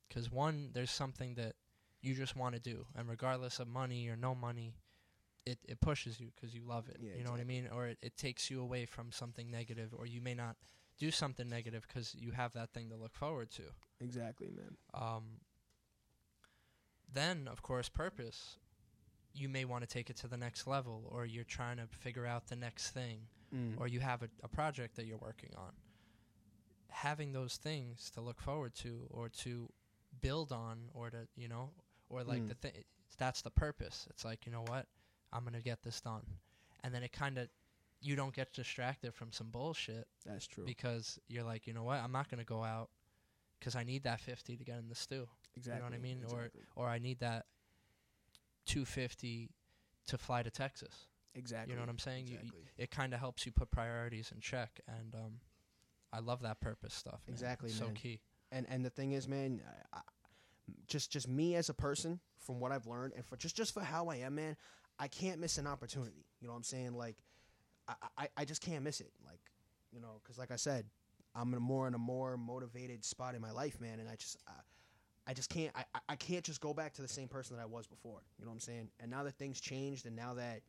[0.07, 1.55] Because one, there's something that
[2.01, 4.73] you just want to do, and regardless of money or no money,
[5.45, 6.97] it it pushes you because you love it.
[6.99, 7.67] Yeah, you know what I mean?
[7.73, 10.55] Or it, it takes you away from something negative, or you may not
[10.97, 13.63] do something negative because you have that thing to look forward to.
[14.01, 14.75] Exactly, man.
[14.93, 15.23] Um,
[17.11, 18.57] then, of course, purpose.
[19.33, 22.25] You may want to take it to the next level, or you're trying to figure
[22.25, 23.79] out the next thing, Mm.
[23.79, 25.71] or you have a, a project that you're working on.
[26.89, 29.71] Having those things to look forward to, or to
[30.21, 31.71] build on, or to you know,
[32.09, 32.49] or like Mm.
[32.49, 32.83] the thing.
[33.17, 34.07] That's the purpose.
[34.09, 34.87] It's like you know what,
[35.33, 36.25] I'm gonna get this done,
[36.83, 37.49] and then it kind of,
[38.01, 40.63] you don't get distracted from some bullshit That's true.
[40.65, 42.89] because you're like, you know what, I'm not gonna go out
[43.59, 45.75] because I need that 50 to get in the stew exactly.
[45.77, 46.23] You know what I mean?
[46.23, 46.61] Or- Exactly.
[46.75, 47.45] or or I need that
[48.65, 49.49] 250
[50.07, 51.07] to fly to Texas.
[51.35, 51.71] exactly.
[51.71, 52.27] You know what I'm saying?
[52.27, 52.61] You- Exactly.
[52.77, 55.39] It kind of helps you put priorities in check, and um,
[56.13, 57.21] I love that purpose stuff.
[57.27, 57.33] Man.
[57.33, 57.93] Exactly, so man.
[57.95, 58.21] key.
[58.51, 59.61] and and the thing is, man,
[59.93, 60.01] I, I,
[60.87, 63.81] just just me as a person, from what I've learned, and for just just for
[63.81, 64.55] how I am, man,
[64.97, 66.25] I can't miss an opportunity.
[66.41, 66.93] You know what I'm saying?
[66.93, 67.17] Like,
[67.87, 69.11] I I, I just can't miss it.
[69.25, 69.41] Like,
[69.91, 70.85] you know, because like I said,
[71.35, 74.15] I'm in a more in a more motivated spot in my life, man, and I
[74.15, 74.37] just.
[74.47, 74.51] I,
[75.27, 75.71] I just can't.
[75.75, 78.21] I, I- can't just go back to the same person that I was before.
[78.39, 78.89] You know what I'm saying?
[78.99, 80.61] And now that things changed, and now that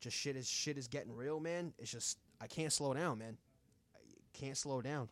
[0.00, 1.72] just shit is shit is getting real, man.
[1.78, 3.38] It's just I can't slow down, man.
[3.94, 5.08] I can't slow down.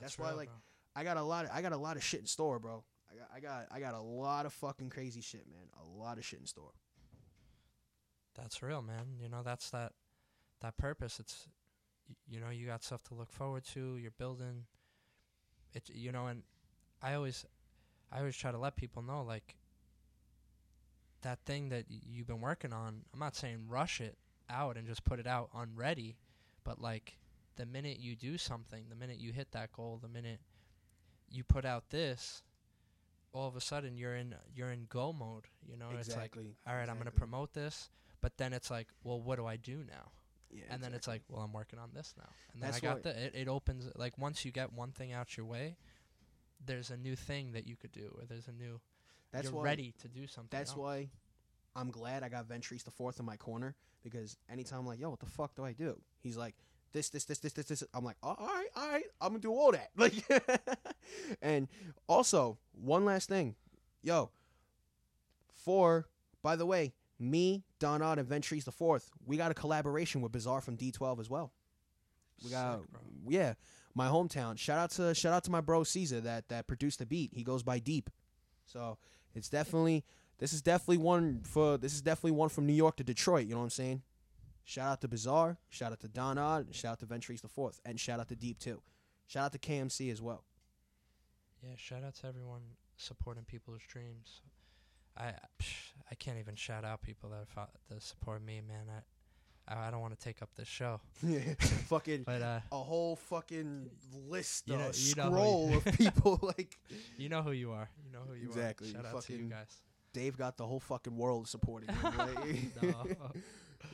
[0.00, 0.56] That's why, real, like, bro.
[0.96, 1.44] I got a lot.
[1.44, 2.82] Of, I got a lot of shit in store, bro.
[3.34, 5.68] I got, I got, I got a lot of fucking crazy shit, man.
[5.82, 6.72] A lot of shit in store.
[8.36, 9.16] that's real, man.
[9.20, 9.92] You know, that's that
[10.60, 11.18] that purpose.
[11.20, 11.48] It's
[12.28, 13.96] you know, you got stuff to look forward to.
[13.96, 14.64] You're building.
[15.74, 16.42] it you know, and
[17.02, 17.44] I always
[18.12, 19.56] I always try to let people know like
[21.22, 23.02] that thing that you've been working on.
[23.12, 24.16] I'm not saying rush it
[24.48, 26.16] out and just put it out unready,
[26.64, 27.18] but like
[27.56, 30.40] the minute you do something, the minute you hit that goal, the minute
[31.30, 32.42] you put out this,
[33.32, 35.44] all of a sudden you're in you're in go mode.
[35.68, 36.56] You know, it's like exactly.
[36.66, 39.56] all right, I'm going to promote this, but then it's like, well, what do I
[39.56, 40.12] do now?
[40.50, 42.28] Yeah, and then it's like, well, I'm working on this now.
[42.54, 45.12] And then That's I got the it, it opens like once you get one thing
[45.12, 45.76] out your way,
[46.64, 48.80] there's a new thing that you could do, or there's a new
[49.32, 50.48] that's you're ready to do something.
[50.50, 50.78] That's else.
[50.78, 51.08] why
[51.76, 55.10] I'm glad I got Ventrese the fourth in my corner because anytime I'm like, yo,
[55.10, 56.00] what the fuck do I do?
[56.20, 56.54] He's like,
[56.92, 57.84] this, this, this, this, this, this.
[57.94, 59.90] I'm like, all right, all right, I'm gonna do all that.
[59.96, 60.14] Like,
[61.42, 61.68] and
[62.06, 63.54] also one last thing,
[64.02, 64.30] yo,
[65.54, 66.06] for
[66.42, 70.32] by the way, me, Don Odd, and Ventrese the fourth, we got a collaboration with
[70.32, 71.52] Bizarre from D12 as well.
[72.44, 72.88] We got Sick,
[73.28, 73.54] yeah,
[73.94, 74.58] my hometown.
[74.58, 77.32] Shout out to shout out to my bro Caesar that that produced the beat.
[77.34, 78.10] He goes by Deep.
[78.64, 78.98] So
[79.34, 80.04] it's definitely
[80.38, 83.46] this is definitely one for this is definitely one from New York to Detroit.
[83.46, 84.02] You know what I'm saying?
[84.68, 85.56] Shout out to Bizarre.
[85.70, 86.74] Shout out to Don Odd.
[86.74, 88.82] Shout out to Ventrese the Fourth, and shout out to Deep too.
[89.26, 90.44] Shout out to KMC as well.
[91.62, 92.60] Yeah, shout out to everyone
[92.98, 94.42] supporting people's dreams.
[95.16, 98.84] I psh, I can't even shout out people that fo- that support me, man.
[99.68, 101.40] I I, don't want to take up this show, Yeah,
[101.88, 103.88] fucking but uh, a whole fucking
[104.28, 106.78] list, You know- scroll of people like
[107.16, 107.88] you know who you are.
[108.04, 109.02] You know who you Exactly, are.
[109.02, 109.78] Shout out to you guys.
[110.12, 112.12] Dave got the whole fucking world supporting him.
[112.82, 113.06] No.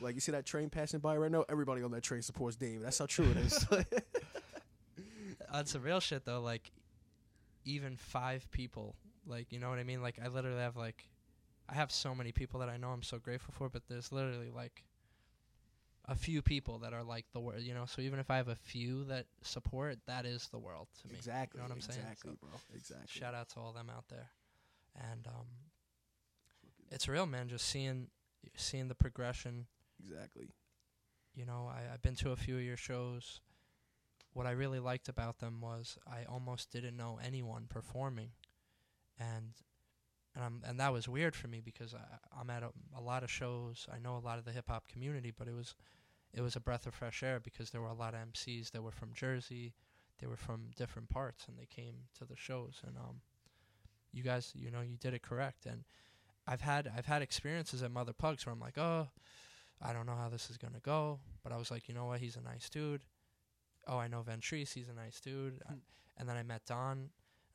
[0.01, 1.45] Like you see that train passing by right now.
[1.49, 2.81] Everybody on that train supports Dave.
[2.81, 3.65] That's how true it is.
[5.51, 6.71] on some real shit though, like
[7.65, 8.95] even five people,
[9.25, 10.01] like you know what I mean.
[10.01, 11.09] Like I literally have like,
[11.69, 14.51] I have so many people that I know I'm so grateful for, but there's literally
[14.53, 14.83] like
[16.07, 17.85] a few people that are like the world, you know.
[17.85, 21.15] So even if I have a few that support, that is the world to me.
[21.15, 21.59] exactly.
[21.59, 21.99] You know what I'm saying?
[22.01, 22.49] exactly, So bro.
[22.75, 23.07] Exactly.
[23.07, 24.29] Shout out to all them out there,
[25.11, 25.45] and um,
[26.91, 27.47] it's real, man.
[27.49, 28.07] Just seeing
[28.55, 29.65] seeing the progression
[30.05, 30.53] Exactly.
[31.33, 33.41] you know, I, I've been to a few of your shows.
[34.33, 38.31] What I really liked about them was I almost didn't know anyone performing,
[39.19, 39.53] and
[40.35, 43.23] and I'm, and that was weird for me because I, I'm at a, a lot
[43.23, 43.87] of shows.
[43.93, 45.75] I know a lot of the hip hop community, but it was
[46.33, 48.83] it was a breath of fresh air because there were a lot of MCs that
[48.83, 49.73] were from Jersey,
[50.19, 52.81] they were from different parts, and they came to the shows.
[52.87, 53.21] And um,
[54.11, 55.65] you guys, you know, you did it correct.
[55.65, 55.83] And
[56.47, 59.09] I've had I've had experiences at Mother Pugs where I'm like, oh,
[59.81, 62.19] I don't know how this is gonna go, but I was like, you know what,
[62.19, 63.03] he's a nice dude.
[63.87, 65.61] Oh, I know Ventrese, he's a nice dude.
[65.67, 65.79] I- Hmm.
[66.17, 67.09] and then I met Don, and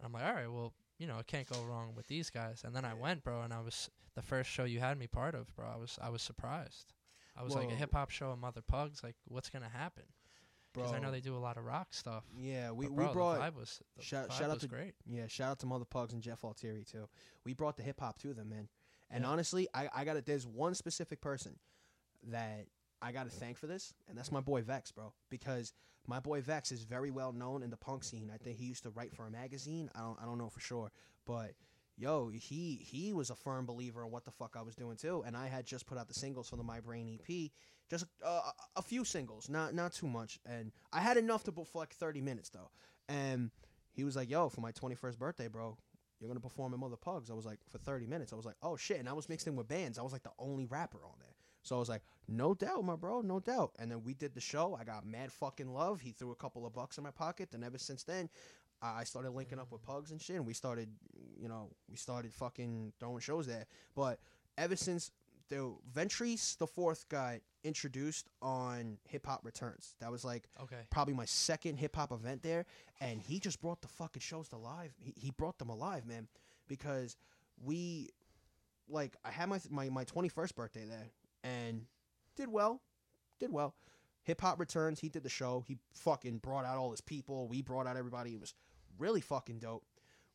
[0.04, 2.62] I'm like, all right, well, you know, it can't go wrong with these guys.
[2.62, 5.34] And then I went, bro, and I was the first show you had me part
[5.34, 5.66] of, bro.
[5.66, 6.92] I was I was surprised.
[7.36, 9.02] I was like a hip hop show at Mother Pugs.
[9.02, 10.04] Like, what's gonna happen?
[10.74, 12.24] Because I know they do a lot of rock stuff.
[12.36, 14.68] Yeah, we but we brought the vibe was the shout- vibe shout out was to-
[14.68, 14.94] great.
[15.06, 17.08] yeah, shout out to Mother Pugs and Jeff Altieri too.
[17.44, 18.68] We brought the hip hop to them, man.
[19.08, 19.30] And Yeah.
[19.30, 20.26] honestly, I I got it.
[20.26, 21.58] There's one specific person
[22.28, 22.66] that
[23.02, 25.12] I got to thank for this, and that's my boy Vex, bro.
[25.30, 25.72] Because
[26.06, 28.30] my boy Vex is very well known in the punk scene.
[28.32, 29.90] I think he used to write for a magazine.
[29.94, 30.90] I don't I don't know for sure,
[31.26, 31.52] but
[31.96, 35.22] yo, he he was a firm believer in what the fuck I was doing too.
[35.26, 37.50] And I had just put out the singles for the My Brain EP,
[37.88, 40.38] just uh, a few singles, not not too much.
[40.46, 42.70] And I had enough to book for like 30 minutes though.
[43.08, 43.50] And
[43.92, 45.76] he was like, "Yo, for my 21st birthday, bro,
[46.18, 48.32] you're gonna perform at Mother Pugs." I was like, for 30 minutes.
[48.32, 49.98] I was like, "Oh shit!" And I was mixed in with bands.
[49.98, 51.29] I was like the only rapper on there.
[51.62, 54.40] So I was like, "No doubt, my bro, no doubt." And then we did the
[54.40, 54.76] show.
[54.80, 56.00] I got mad fucking love.
[56.00, 57.50] He threw a couple of bucks in my pocket.
[57.52, 58.28] And ever since then,
[58.82, 60.36] I started linking up with Pugs and shit.
[60.36, 60.88] And we started,
[61.38, 63.66] you know, we started fucking throwing shows there.
[63.94, 64.20] But
[64.56, 65.10] ever since
[65.50, 70.86] the Ventrese the fourth got introduced on Hip Hop Returns, that was like Okay.
[70.90, 72.64] probably my second hip hop event there,
[73.00, 74.94] and he just brought the fucking shows to live.
[74.96, 76.28] He, he brought them alive, man,
[76.68, 77.16] because
[77.62, 78.08] we,
[78.88, 81.10] like, I had my my my twenty first birthday there,
[81.42, 81.82] and
[82.36, 82.80] did well,
[83.38, 83.74] did well.
[84.24, 85.00] Hip hop returns.
[85.00, 85.64] He did the show.
[85.66, 87.48] He fucking brought out all his people.
[87.48, 88.34] We brought out everybody.
[88.34, 88.54] It was
[88.98, 89.84] really fucking dope.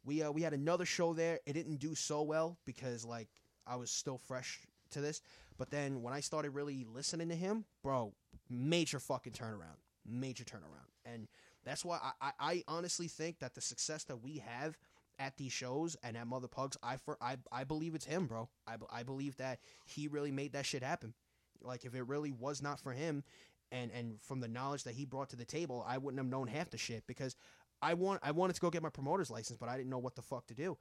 [0.03, 1.39] We uh, we had another show there.
[1.45, 3.29] It didn't do so well because like
[3.65, 5.21] I was still fresh to this.
[5.57, 8.13] But then when I started really listening to him, bro,
[8.49, 11.27] major fucking turnaround, major turnaround, and
[11.63, 14.77] that's why I, I, I honestly think that the success that we have
[15.19, 18.49] at these shows and at Mother Pugs, I for I, I believe it's him, bro.
[18.67, 21.13] I, I believe that he really made that shit happen.
[21.61, 23.23] Like if it really was not for him,
[23.71, 26.47] and and from the knowledge that he brought to the table, I wouldn't have known
[26.47, 27.35] half the shit because
[27.81, 30.15] I want I wanted to go get my promoter's license, but I didn't know what
[30.15, 30.77] the fuck to do,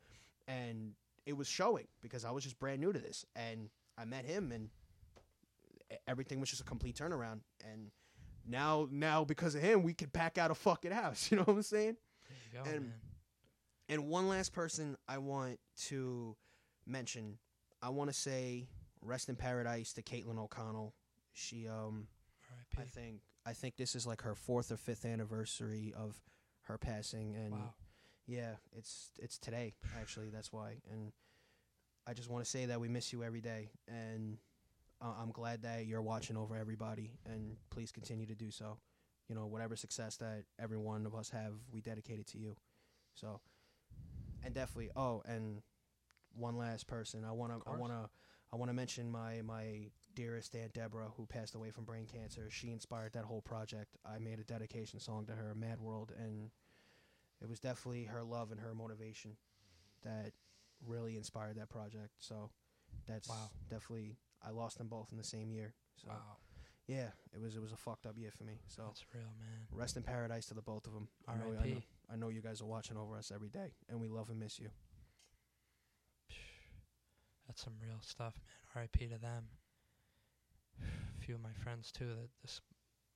[0.48, 0.92] and
[1.26, 4.52] it was showing because I was just brand new to this, and I met him,
[4.52, 4.68] and
[6.06, 7.90] everything was just a complete turnaround, and
[8.46, 11.28] now now because of him, we could pack out a fucking house.
[11.34, 11.96] You know what I'm saying?
[12.52, 12.94] go, And- man.
[13.88, 16.36] And one last person I want to
[16.86, 17.38] mention.
[17.82, 18.68] I want to say
[19.02, 20.94] rest in paradise to Caitlin O'Connell.
[21.32, 22.08] She um.
[22.76, 26.16] I think I think this is like her fourth or fifth anniversary of
[26.62, 27.74] her passing and wow.
[28.26, 30.30] yeah, it's it's today actually.
[30.30, 30.76] That's why.
[30.90, 31.12] And
[32.06, 34.38] I just want to say that we miss you every day and
[35.00, 38.78] uh, I'm glad that you're watching over everybody and please continue to do so.
[39.28, 42.56] You know, whatever success that every one of us have, we dedicate it to you.
[43.14, 43.40] So
[44.44, 45.62] and definitely oh and
[46.36, 47.24] one last person.
[47.24, 48.08] I want to I want to
[48.52, 52.48] I want to mention my my dearest aunt Deborah who passed away from brain cancer.
[52.50, 53.96] She inspired that whole project.
[54.04, 56.50] I made a dedication song to her, Mad World, and
[57.42, 59.36] it was definitely her love and her motivation
[60.04, 60.32] that
[60.86, 62.10] really inspired that project.
[62.18, 62.50] So
[63.06, 63.50] that's Wow.
[63.70, 65.74] definitely I lost them both in the same year.
[65.96, 66.36] So Wow.
[66.86, 68.60] yeah, it was it was a fucked up year for me.
[68.68, 69.66] So That's real, man.
[69.72, 71.08] rest in paradise to the both of them.
[71.26, 71.86] I know, I know, R.I.P.
[72.12, 74.58] I know you guys are watching over us every day, and we love and miss
[74.58, 74.68] you.
[77.46, 78.82] That's some real stuff, man.
[78.82, 79.06] R.I.P.
[79.08, 79.48] to them.
[80.82, 82.08] A few of my friends too.
[82.08, 82.60] That this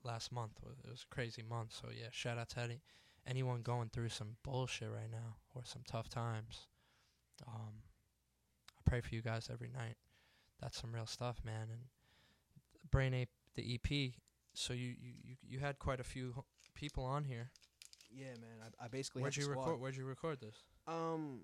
[0.04, 1.72] last month was it was a crazy month.
[1.72, 2.82] So yeah, shout out to any,
[3.26, 6.66] anyone going through some bullshit right now or some tough times.
[7.46, 7.82] Um,
[8.70, 9.96] I pray for you guys every night.
[10.60, 11.68] That's some real stuff, man.
[11.70, 11.82] And
[12.90, 14.12] Brain Ape, the EP.
[14.54, 17.50] So you you you, you had quite a few people on here.
[18.10, 18.72] Yeah, man.
[18.80, 19.80] I, I basically Where'd had you record?
[19.80, 20.56] Where'd you record this?
[20.86, 21.40] Um,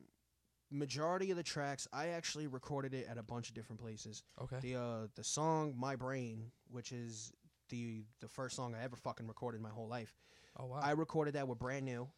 [0.71, 4.23] majority of the tracks I actually recorded it at a bunch of different places.
[4.43, 4.57] Okay.
[4.61, 7.33] The uh the song My Brain, which is
[7.71, 10.15] the the first song I ever fucking recorded in my whole life.
[10.59, 10.81] oh wow.
[10.83, 12.09] I recorded that with Brand New,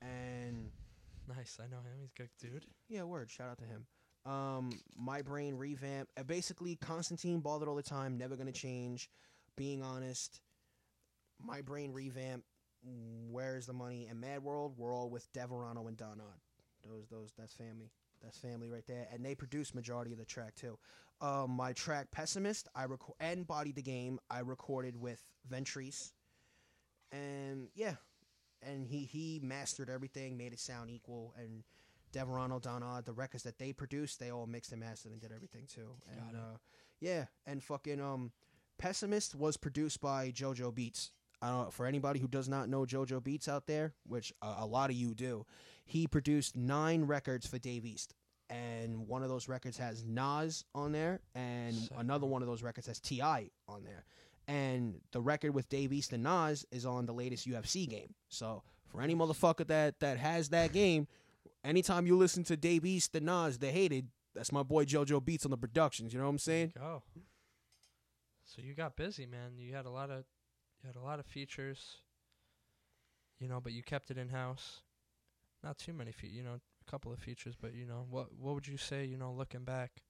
[0.00, 0.70] and
[1.28, 1.58] nice.
[1.60, 1.92] I know him.
[2.00, 2.66] He's a good dude.
[2.88, 3.30] yeah, word.
[3.30, 3.86] Shout out to him.
[4.24, 6.08] Um, My Brain revamp.
[6.18, 8.18] Uh, basically, Constantine bothered all the time.
[8.18, 9.08] Never gonna change.
[9.56, 10.40] Being honest.
[11.42, 12.44] My Brain revamp.
[13.30, 14.06] Where's the money?
[14.08, 14.74] And Mad World.
[14.76, 16.40] We're all with Deverano and Don Odd.
[16.88, 17.90] Those those that's family.
[18.22, 19.06] That's family right there.
[19.12, 20.78] And they produced majority of the track too.
[21.20, 22.68] Um, my track Pessimist.
[22.74, 24.18] I record and Body the Game.
[24.30, 25.20] I recorded with
[25.50, 26.12] Ventrice.
[27.12, 27.94] And yeah,
[28.62, 31.62] and he he mastered everything, made it sound equal, and
[32.12, 35.64] Deverano, Donna, the records that they produced, they all mixed and mastered and did everything
[35.66, 35.90] too.
[36.10, 36.56] And uh,
[37.00, 38.32] yeah, and fucking um,
[38.78, 41.12] Pessimist was produced by JoJo Beats.
[41.42, 44.66] I don't for anybody who does not know JoJo Beats out there, which uh, a
[44.66, 45.44] lot of you do.
[45.84, 48.14] He produced nine records for Dave East,
[48.50, 52.62] and one of those records has Nas on there, and Sick, another one of those
[52.62, 54.04] records has Ti on there.
[54.48, 58.14] And the record with Dave East and Nas is on the latest UFC game.
[58.28, 61.08] So for any motherfucker that that has that game,
[61.64, 64.08] anytime you listen to Dave East and Nas, they hated.
[64.34, 66.12] That's my boy JoJo Beats on the productions.
[66.12, 66.72] You know what I'm saying?
[66.78, 67.02] Go.
[68.44, 69.52] So you got busy, man.
[69.58, 70.24] You had a lot of
[70.86, 71.96] you had a lot of features.
[73.40, 74.80] You know, but you kept it in house.
[75.62, 78.54] Not too many feet, you know, a couple of features, but you know, what what
[78.54, 80.02] would you say, you know, looking back?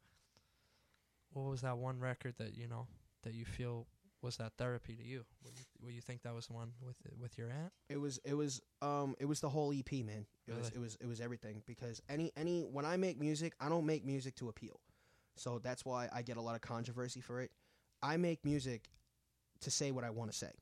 [1.33, 2.87] What was that one record that, you know,
[3.25, 3.87] that you feel
[4.23, 5.25] was that therapy to you?
[5.45, 7.73] Would you, would you think that was the one with with your aunt?
[7.89, 10.27] It was it was um it was the whole EP, man.
[10.47, 13.69] It was it was it was everything because any any when I make music, I
[13.69, 14.81] don't make music to appeal.
[15.37, 17.51] So that's why I get a lot of controversy for it.
[18.03, 18.89] I make music
[19.61, 20.53] to say what I want to say.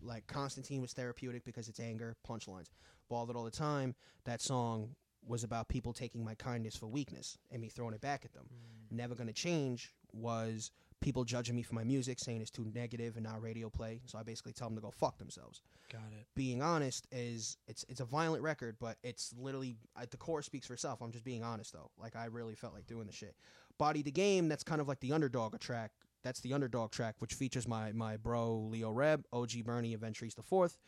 [0.00, 2.70] Like Constantine was therapeutic because it's anger, punchlines.
[3.08, 3.94] Balled it all the time.
[4.24, 4.94] That song
[5.26, 8.48] was about people taking my kindness for weakness and me throwing it back at them.
[8.90, 13.24] Never Gonna Change was people judging me for my music, saying it's too negative and
[13.24, 14.00] not radio play.
[14.06, 16.26] So I basically tell them to go fuck themselves Got it.
[16.34, 20.66] being honest is it's it's a violent record, but it's literally uh, the core speaks
[20.66, 21.00] for itself.
[21.02, 21.90] I'm just being honest though.
[21.98, 23.34] Like I really felt like doing the shit.
[23.78, 24.48] Body the game.
[24.48, 25.92] That's kind of like the underdog track.
[26.22, 30.34] That's the underdog track, which features my my bro Leo Reb, OG Bernie, and Ventrice
[30.34, 30.78] the Fourth,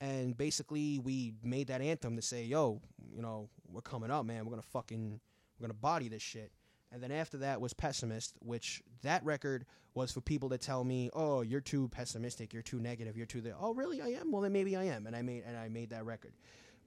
[0.00, 2.80] and basically we made that anthem to say, yo,
[3.14, 4.44] you know, we're coming up, man.
[4.44, 5.20] We're gonna fucking
[5.58, 6.52] we're gonna body this shit.
[6.92, 11.10] And then after that was Pessimist, which that record was for people that tell me,
[11.12, 14.00] "Oh, you're too pessimistic, you're too negative, you're too the Oh, really?
[14.00, 14.32] I am.
[14.32, 16.32] Well, then maybe I am." And I made and I made that record.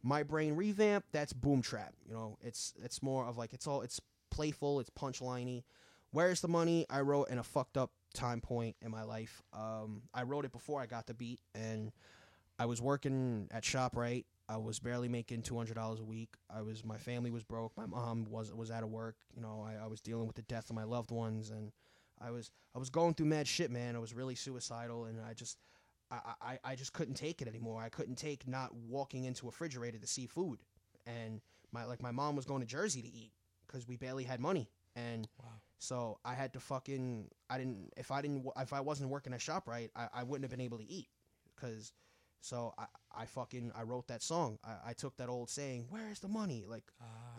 [0.02, 1.94] My brain revamp, that's boom trap.
[2.06, 5.64] You know, it's it's more of like it's all it's playful, it's punchliney.
[6.14, 6.86] Where's the money?
[6.92, 9.42] I wrote in a fucked up time point in my life.
[9.52, 11.92] Um, I wrote it before I got the beat, and
[12.60, 14.26] I was working at Shoprite.
[14.48, 16.30] I was barely making two hundred dollars a week.
[16.56, 17.76] I was my family was broke.
[17.76, 19.16] My mom was was out of work.
[19.36, 21.72] You know, I, I was dealing with the death of my loved ones, and
[22.22, 23.96] I was I was going through mad shit, man.
[23.96, 25.58] I was really suicidal, and I just
[26.12, 27.82] I, I, I just couldn't take it anymore.
[27.82, 30.60] I couldn't take not walking into a refrigerator to see food,
[31.08, 31.42] and
[31.72, 33.32] my like my mom was going to Jersey to eat
[33.66, 35.63] because we barely had money, and Wow.
[35.84, 39.42] So I had to fucking I didn't if I didn't if I wasn't working at
[39.42, 41.10] Shoprite, I, I wouldn't have been able to eat
[41.56, 41.92] because
[42.44, 44.60] So I, I fucking I wrote that song.
[44.66, 46.84] I, I took that old saying, "Where's the money?" Like,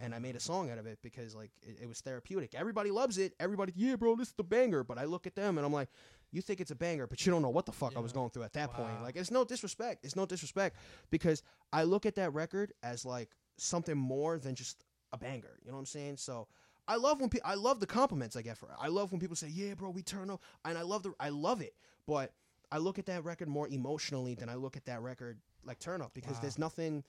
[0.01, 2.55] and I made a song out of it because like it, it was therapeutic.
[2.55, 3.34] Everybody loves it.
[3.38, 4.82] Everybody, yeah, bro, this is the banger.
[4.82, 5.90] But I look at them and I'm like,
[6.32, 8.30] you think it's a banger, but you don't know what the fuck I was going
[8.30, 9.03] through at that point.
[9.03, 10.05] Like, it's no disrespect.
[10.07, 10.76] It's no disrespect
[11.11, 13.28] because I look at that record as like
[13.59, 15.59] something more than just a banger.
[15.62, 16.16] You know what I'm saying?
[16.16, 16.49] So.
[16.87, 18.76] I love when pe- I love the compliments I get for it.
[18.78, 21.30] I love when people say, "Yeah, bro, we turn up," and I love the I
[21.30, 21.74] love it.
[22.07, 22.32] But
[22.70, 26.03] I look at that record more emotionally than I look at that record like Turn
[26.03, 26.41] Up because Wow.
[26.43, 27.05] there's nothing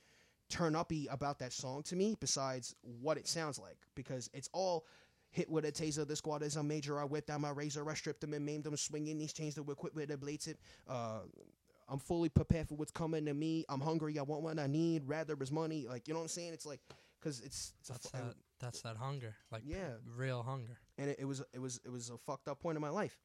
[0.48, 4.86] turn uppy about that song to me besides what it sounds like because it's all
[5.32, 6.08] hit with a taser.
[6.08, 7.00] The squad is a major.
[7.00, 7.90] I whipped out my razor.
[7.90, 10.60] I stripped them and maimed them, swinging these chains that were with a blade tip.
[10.88, 11.22] Uh,
[11.90, 13.66] I'm fully prepared for what's coming to me.
[13.70, 14.18] I'm hungry.
[14.18, 15.04] I want what I need.
[15.08, 15.88] Rather is money.
[15.88, 16.54] Like you know what I'm saying?
[16.54, 16.80] It's like
[17.20, 18.98] because it's, it's a That's that.
[18.98, 19.36] Hunger.
[19.52, 19.96] Like Yeah.
[20.16, 20.78] real hunger.
[20.98, 23.18] and it, it was it was it was a fucked up point in my life.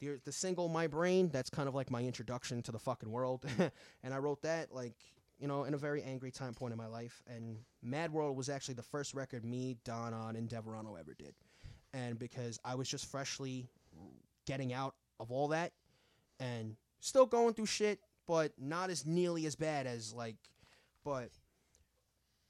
[0.00, 3.44] The the single "My Brain" that's kind of like my introduction to the fucking world,
[4.02, 4.94] and I wrote that like
[5.40, 7.20] you know in a very angry time point in my life.
[7.26, 11.34] And Mad World was actually the first record me, Don Odd, and Deverano ever did,
[11.92, 13.68] and because I was just freshly
[14.46, 15.72] getting out of all that,
[16.38, 17.98] and still going through shit,
[18.28, 20.36] but not as nearly as bad as like,
[21.04, 21.30] but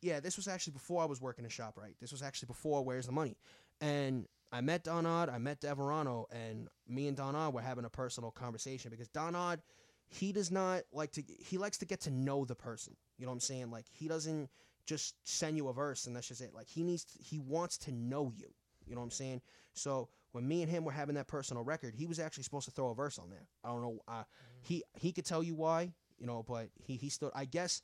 [0.01, 1.95] yeah, this was actually before I was working in ShopRite.
[2.01, 3.37] This was actually before Where's the Money,
[3.81, 7.85] and I met Don Odd, I met Deverano, and me and Don Odd were having
[7.85, 9.61] a personal conversation because Don Odd,
[10.09, 12.97] he does not like to, he likes to get to know the person.
[13.19, 13.71] You know what I'm saying?
[13.71, 14.49] Like he doesn't
[14.87, 16.55] just send you a verse and that's just it.
[16.55, 18.49] Like he needs, to, he wants to know you.
[18.87, 19.43] You know what I'm saying?
[19.75, 22.71] So when me and him were having that personal record, he was actually supposed to
[22.71, 23.47] throw a verse on there.
[23.63, 23.99] I don't know.
[24.09, 24.25] Uh,
[24.61, 27.31] he he could tell you why, you know, but he he still.
[27.35, 27.83] I guess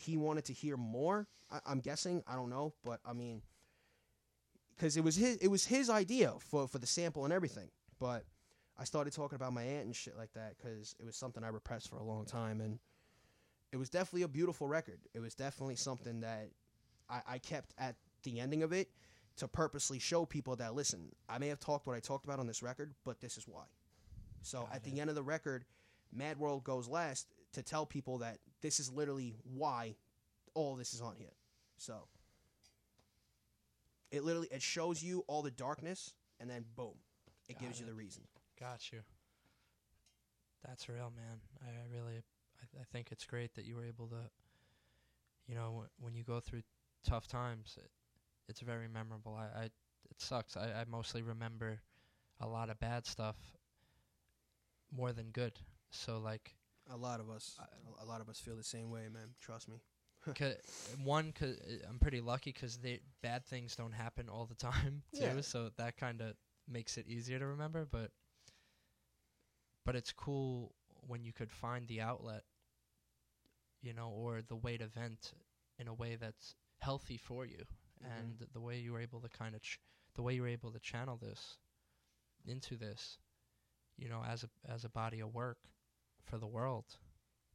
[0.00, 1.26] he wanted to hear more.
[1.50, 2.22] I, I'm guessing.
[2.26, 3.42] I don't know, but I mean,
[4.76, 7.68] because it was his it was his idea for for the sample and everything.
[7.98, 8.24] But
[8.78, 11.48] I started talking about my aunt and shit like that because it was something I
[11.48, 12.78] repressed for a long time, and
[13.72, 15.00] it was definitely a beautiful record.
[15.14, 16.48] It was definitely something that
[17.08, 18.88] I, I kept at the ending of it
[19.36, 22.46] to purposely show people that listen, I may have talked what I talked about on
[22.46, 23.64] this record, but this is why.
[24.42, 25.64] So Got at the end of the record,
[26.12, 29.94] Mad World goes last to tell people that this is literally why
[30.54, 31.32] all this is on here.
[31.76, 32.08] So
[34.10, 36.94] it literally it shows you all the darkness and then boom,
[37.48, 38.22] it Got gives you the reason.
[38.58, 39.00] Got you.
[40.66, 41.38] That's real, man.
[41.62, 44.30] I, I really, I, I think it's great that you were able to,
[45.46, 46.62] you know, w- when you go through
[47.04, 47.90] tough times, it,
[48.48, 49.34] it's very memorable.
[49.34, 50.56] I, I, it sucks.
[50.56, 51.80] I, I mostly remember
[52.40, 53.36] a lot of bad stuff
[54.94, 55.58] more than good.
[55.90, 56.54] So like,
[56.92, 57.56] A lot of us,
[58.00, 59.28] a lot of us feel the same way, man.
[59.40, 59.76] Trust me.
[60.34, 60.56] Cause,
[61.02, 61.56] one, cause
[61.88, 65.22] I'm pretty lucky 'cause they bad things don't happen all the time too.
[65.22, 65.40] Yeah.
[65.40, 66.34] So that kind of
[66.68, 67.86] makes it easier to remember.
[67.90, 68.10] But
[69.86, 70.74] but it's cool
[71.06, 72.42] when you could find the outlet,
[73.82, 75.32] you know, or the way to vent
[75.78, 77.64] in a way that's healthy for you,
[78.02, 78.10] Mhm.
[78.18, 79.80] and the way you were able to kind of ch-
[80.14, 81.56] the way you were able to channel this
[82.44, 83.18] into this,
[83.96, 85.58] you know, as a as a body of work
[86.24, 86.84] for the world,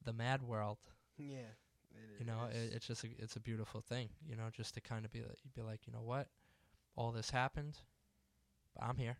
[0.03, 0.77] the mad world
[1.17, 1.53] Yeah.
[1.91, 4.81] it you know it, it's just a, it's a beautiful thing you know just to
[4.81, 6.27] kind of be like you'd be like you know what
[6.95, 7.77] all this happened
[8.75, 9.17] but i'm here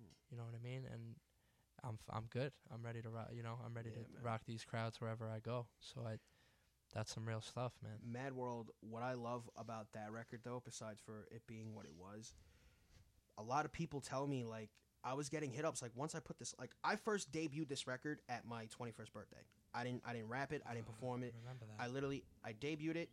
[0.00, 0.06] Mm.
[0.30, 1.16] you know what i mean and
[1.82, 4.22] i'm f- i'm good i'm ready to rock you know i'm ready Yeah, to man.
[4.22, 6.16] rock these crowds wherever i go so i
[6.94, 11.00] that's some real stuff man Mad World, what I love about that record though, besides
[11.00, 12.34] for it being what it was,
[13.38, 14.70] a lot of people tell me like
[15.04, 17.86] I was getting hit ups like once I put this like I first debuted this
[17.86, 19.42] record at my 21st birthday.
[19.74, 21.34] I didn't I didn't rap it, I didn't perform it.
[21.42, 23.08] remember that I literally I debuted it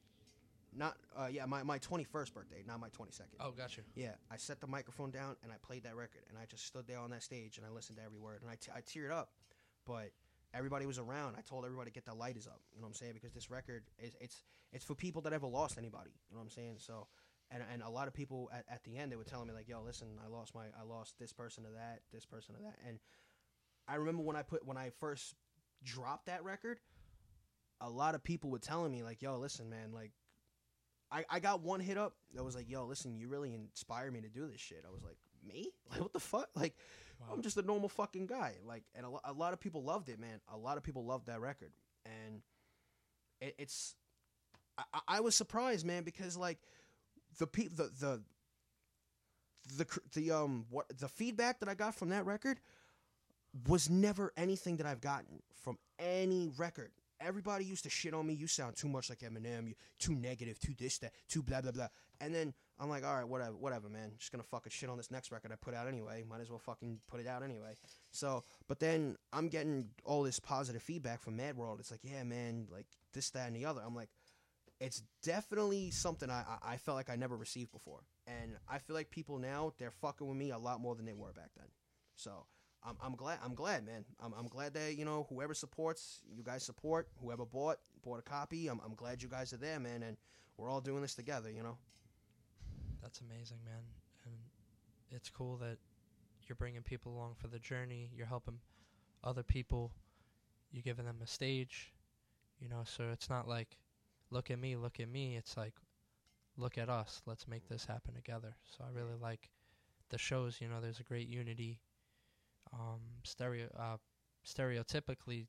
[0.76, 3.22] not uh yeah, my my 21st birthday, not my 22nd.
[3.40, 3.82] oh gotcha.
[3.96, 6.88] Yeah, I set the microphone down and I played that record and I just stood
[6.88, 9.12] there on that stage and I listened to every word and I, t- I teared
[9.12, 9.30] up,
[9.86, 10.12] but
[10.54, 11.36] everybody was around.
[11.38, 12.60] I told everybody to get the lighters up.
[12.74, 13.14] You know what I'm saying?
[13.14, 16.12] Because this record is it's it's for people that ever lost anybody.
[16.30, 16.76] You know what I'm saying?
[16.80, 17.08] So.
[17.50, 19.70] And, and a lot of people at, at the end they were telling me like
[19.70, 22.76] yo listen I lost my I lost this person to that this person to that
[22.86, 23.00] and
[23.88, 25.34] I remember when I put when I first
[25.84, 26.80] dropped that record
[27.80, 30.12] a lot of people were telling me like yo listen man like
[31.10, 34.20] I, I got one hit up that was like, yo, listen, you really inspired me
[34.20, 34.84] to do this shit.
[34.86, 35.72] I was like, me?
[35.90, 36.50] Like, what the fuck?
[36.54, 36.76] Like,
[37.22, 37.28] wow.
[37.34, 38.56] I'm just a normal fucking guy.
[38.66, 40.42] Like, and a, a lot of people loved it, man.
[40.54, 41.72] A lot of people loved that record.
[42.06, 42.42] And
[43.40, 43.96] it, it's,
[44.78, 46.58] I- I was surprised, man, because, like,
[47.38, 48.22] the pe- the, the,
[49.78, 52.60] the, the, um, what, the feedback that I got from that record
[53.68, 56.92] was never anything that I've gotten from any record.
[57.20, 58.36] Everybody used to shit on me.
[58.36, 59.70] You sound too much like Eminem.
[59.70, 60.60] You too negative.
[60.60, 61.14] Too this that.
[61.28, 61.88] Too blah blah blah.
[62.22, 64.12] And then I'm like, all right, whatever, whatever, man.
[64.20, 66.24] Just gonna fucking shit on this next record I put out anyway.
[66.30, 67.74] Might as well fucking put it out anyway.
[68.12, 71.80] So, but then I'm getting all this positive feedback from Mad World.
[71.80, 73.82] It's like, yeah, man, like this, that, and the other.
[73.84, 74.10] I'm like,
[74.80, 79.10] it's definitely something I, I felt like I never received before, and I feel like
[79.12, 81.68] people now they're fucking with me a lot more than they were back then.
[82.16, 82.46] So.
[82.84, 83.40] I'm, I'm glad.
[83.44, 84.06] I'm glad, man.
[84.24, 87.10] I'm, I'm glad that you know whoever supports, you guys support.
[87.22, 88.68] Whoever bought bought a copy.
[88.68, 90.16] I'm, I'm glad you guys are there, man, and
[90.58, 91.50] we're all doing this together.
[91.52, 91.78] You know.
[93.02, 93.84] That's amazing, man.
[94.26, 94.36] And
[95.12, 95.78] it's cool that
[96.48, 98.12] you're bringing people along for the journey.
[98.16, 98.60] You're helping
[99.24, 99.92] other people.
[100.72, 101.94] You're giving them a stage,
[102.60, 102.82] you know.
[102.84, 103.78] So it's not like,
[104.32, 105.36] look at me, look at me.
[105.36, 105.74] It's like,
[106.58, 107.22] look at us.
[107.26, 108.56] Let's make this happen together.
[108.66, 109.50] So I really like
[110.10, 110.58] the shows.
[110.62, 111.80] You know, there's a great unity.
[112.74, 113.98] Um, stereo, uh,
[114.46, 115.48] stereotypically,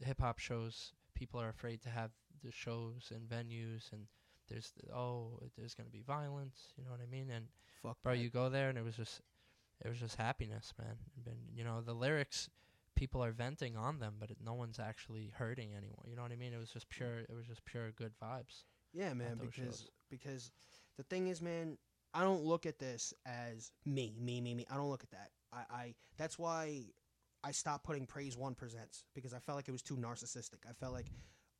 [0.00, 2.10] hip hop shows people are afraid to have
[2.44, 4.06] the shows and venues and
[4.48, 7.46] there's th- oh there's gonna be violence you know what i mean and
[7.82, 8.18] Fuck, bro that.
[8.18, 9.22] you go there and it was just
[9.84, 12.48] it was just happiness man and been, you know the lyrics
[12.96, 16.32] people are venting on them but it, no one's actually hurting anyone you know what
[16.32, 19.38] i mean it was just pure it was just pure good vibes Yeah, man.
[19.40, 19.90] Because shows.
[20.10, 20.50] because
[20.96, 21.76] the thing is, man,
[22.14, 24.66] I don't look at this as me, me, me, me.
[24.70, 25.30] I don't look at that.
[25.52, 26.84] I, I that's why
[27.44, 30.64] I stopped putting praise one presents because I felt like it was too narcissistic.
[30.68, 31.10] I felt like,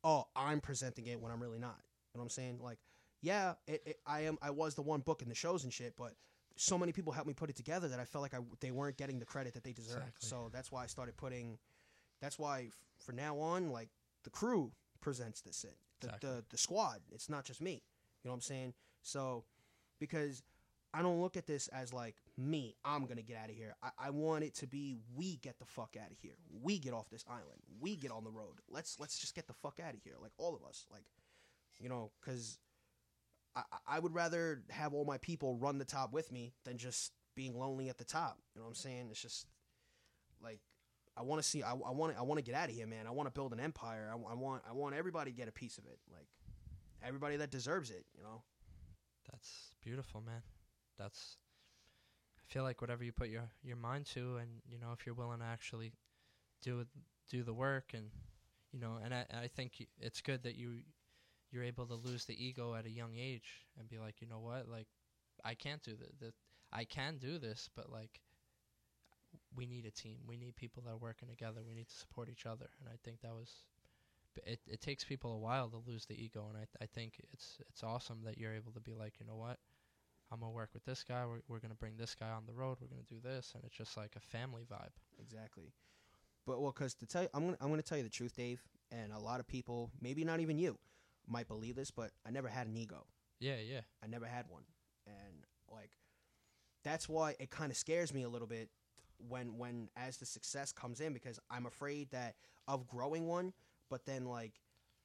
[0.03, 1.77] oh, I'm presenting it when I'm really not.
[2.13, 2.59] You know what I'm saying?
[2.63, 2.79] Like,
[3.21, 4.37] yeah, it, it, I am.
[4.41, 6.13] I was the one booking the shows and shit, but
[6.57, 8.97] so many people helped me put it together that I felt like I they weren't
[8.97, 10.07] getting the credit that they deserved.
[10.07, 10.27] Exactly.
[10.27, 11.57] So that's why I started putting.
[12.21, 12.73] That's why f-
[13.05, 13.89] for now on, like
[14.23, 15.77] the crew presents this shit.
[16.01, 16.29] The, Exactly.
[16.29, 16.99] the the squad.
[17.11, 17.83] It's not just me.
[18.23, 18.73] You know what I'm saying?
[19.01, 19.45] So
[19.99, 20.43] because
[20.93, 22.75] I don't look at this as like me.
[22.83, 23.75] I'm gonna get out of here.
[23.83, 26.37] I, I want it to be we get the fuck out of here.
[26.63, 27.61] We get off this island.
[27.79, 28.61] We get on the road.
[28.69, 30.15] Let's let's just get the fuck out of here.
[30.21, 30.87] Like all of us.
[30.91, 31.03] Like
[31.79, 32.57] you know, because
[33.57, 37.11] I I would rather have all my people run the top with me than just
[37.35, 38.37] being lonely at the top.
[38.53, 39.07] You know what I'm saying?
[39.11, 39.47] It's just
[40.41, 40.59] like
[41.15, 41.63] I want to see.
[41.63, 42.15] I, want.
[42.17, 43.07] I want to get out of here, man.
[43.07, 44.11] I want to build an empire.
[44.11, 44.61] I, I want.
[44.69, 45.97] I want everybody to get a piece of it.
[46.11, 46.27] Like
[47.03, 48.05] everybody that deserves it.
[48.15, 48.43] You know.
[49.31, 50.41] that's beautiful man
[50.97, 51.37] that's
[52.37, 55.15] i feel like whatever you put your your mind to and you know if you're
[55.15, 55.91] willing to actually
[56.61, 56.85] do
[57.29, 58.05] do the work and
[58.71, 60.79] you know and i i think it's good that you
[61.51, 64.39] you're able to lose the ego at a young age and be like you know
[64.39, 64.67] what?
[64.69, 64.87] Like
[65.45, 66.33] i can't do the
[66.73, 68.21] i can do this but like
[69.55, 70.17] we need a team.
[70.27, 71.61] We need people that are working together.
[71.67, 72.67] We need to support each other.
[72.79, 73.51] And i think that was
[74.45, 76.45] it, it takes people a while to lose the ego.
[76.49, 79.35] And I, I think it's it's awesome that you're able to be like you know
[79.35, 79.57] what?
[80.31, 81.25] I'm gonna work with this guy.
[81.25, 82.77] We're, we're gonna bring this guy on the road.
[82.81, 83.53] We're gonna do this.
[83.55, 84.95] And it's just like a family vibe.
[85.21, 85.73] Exactly.
[86.45, 88.61] But well, because to tell you, I'm gonna I'm gonna tell you the truth, Dave.
[88.91, 90.77] And a lot of people, maybe not even you,
[91.27, 93.05] might believe this, but I never had an ego.
[93.39, 94.63] yeah yeah I never had one,
[95.05, 95.91] and like
[96.83, 98.69] that's why it kind of scares me a little bit
[99.19, 102.35] when when as the success comes in because I'm afraid that
[102.67, 103.53] of growing one,
[103.89, 104.53] but then like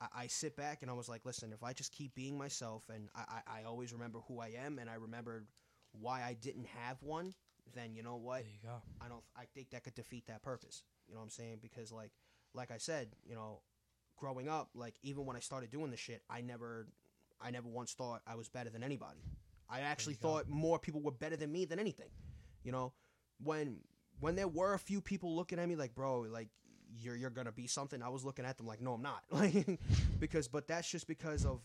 [0.01, 2.85] I, I sit back and I was like, listen, if I just keep being myself
[2.93, 5.47] and I, I, I always remember who I am and I remembered
[5.93, 7.35] why I didn't have one,
[7.75, 8.43] then you know what?
[8.43, 9.23] there you go I don't.
[9.37, 10.83] I think that could defeat that purpose.
[11.09, 11.59] You know what I'm saying?
[11.63, 12.11] Because like,
[12.55, 13.61] like I said, you know,
[14.23, 16.87] growing up, like even when I started doing the shit, I never,
[17.41, 19.19] I never once thought I was better than anybody.
[19.69, 20.29] I actually you go.
[20.29, 22.11] thought more people were better than me than anything.
[22.63, 22.93] You know,
[23.43, 23.79] when
[24.21, 26.49] when there were a few people looking at me like, bro, like
[27.01, 28.01] you're you're gonna be something.
[28.01, 29.25] I was looking at them like, no, I'm not.
[29.33, 29.81] Like,
[30.21, 31.61] because but that's just because of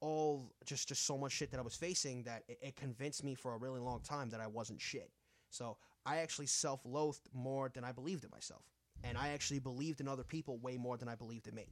[0.00, 3.34] all just just so much shit that I was facing that it, it convinced me
[3.34, 5.10] for a really long time that I wasn't shit.
[5.48, 8.64] So I actually self-loathed more than I believed in myself,
[9.02, 11.68] and I actually believed in other people way more than I believed in me.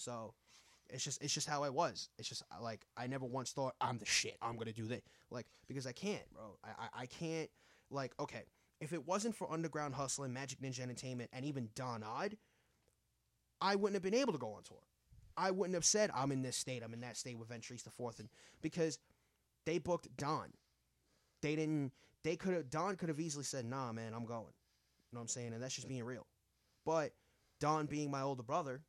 [0.00, 0.34] So
[0.88, 2.08] it's just it's just how I was.
[2.18, 4.36] It's just like I never once thought I'm the shit.
[4.42, 5.02] I'm gonna do that.
[5.30, 6.58] Like because I can't, bro.
[6.64, 7.50] I I, I can't.
[7.90, 8.44] Like okay,
[8.80, 12.36] if it wasn't for Underground Hustling, Majik Ninja Entertainment, and even Don Odd,
[13.60, 14.78] I wouldn't have been able to go on tour.
[15.36, 17.90] I wouldn't have said I'm in this state, I'm in that state with Ventrice the
[17.90, 18.28] fourth, and
[18.62, 18.98] because
[19.66, 20.52] they booked Don.
[21.42, 21.92] They didn't.
[22.22, 22.70] They could have.
[22.70, 24.44] Don could have easily said, "Nah, man, I'm going."
[25.10, 25.52] You know what I'm saying?
[25.52, 26.26] And that's just being real.
[26.84, 27.12] But
[27.60, 28.82] Don, being my older brother,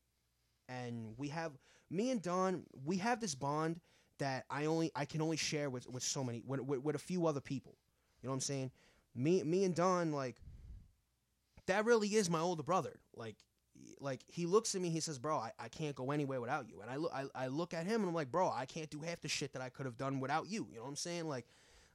[0.71, 1.51] and we have
[1.89, 3.79] me and Don, we have this bond
[4.19, 6.99] that I only I can only share with with so many with, with, with a
[6.99, 7.75] few other people.
[8.21, 8.71] You know what I'm saying?
[9.15, 10.37] Me me and Don like
[11.67, 12.99] that really is my older brother.
[13.15, 13.37] Like
[13.99, 16.81] like he looks at me, he says, "Bro, I, I can't go anywhere without you."
[16.81, 19.01] And I look I, I look at him and I'm like, "Bro, I can't do
[19.01, 21.27] half the shit that I could have done without you." You know what I'm saying?
[21.27, 21.45] Like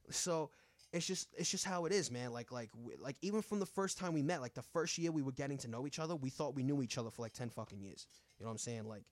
[0.09, 0.51] so
[0.93, 2.31] it's just it's just how it is, man.
[2.31, 5.11] Like like we- like even from the first time we met, like the first year
[5.11, 7.33] we were getting to know each other, we thought we knew each other for like
[7.33, 8.07] 10 fucking years.
[8.39, 8.87] You know what I'm saying?
[8.87, 9.03] Like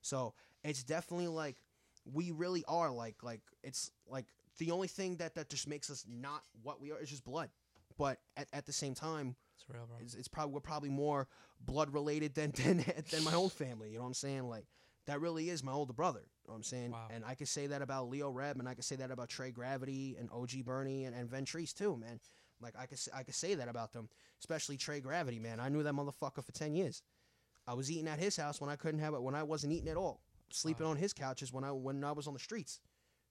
[0.00, 1.56] so it's definitely like
[2.12, 4.26] we really are like like it's like
[4.58, 7.50] the only thing that that just makes us not what we are is just blood.
[7.96, 9.96] But at, at the same time, It's real, bro.
[10.00, 11.28] it's, it's probably we're probably more
[11.60, 13.90] blood related than than than my own family.
[13.90, 14.48] You know what I'm saying?
[14.48, 14.66] Like
[15.06, 16.20] that really is my older brother.
[16.20, 16.90] You know what I'm saying?
[16.92, 17.08] Wow.
[17.10, 19.50] And I could say that about Leo Reb, and I could say that about Trey
[19.50, 22.20] Gravity and OG Bernie and, and Ventrice too, man.
[22.60, 24.08] Like I could I could say that about them,
[24.40, 25.60] especially Trey Gravity, man.
[25.60, 27.02] I knew that motherfucker for ten years.
[27.66, 29.88] I was eating at his house when I couldn't have it when I wasn't eating
[29.88, 30.20] at all.
[30.50, 30.92] Sleeping Wow.
[30.92, 32.80] on his couches when I when I was on the streets.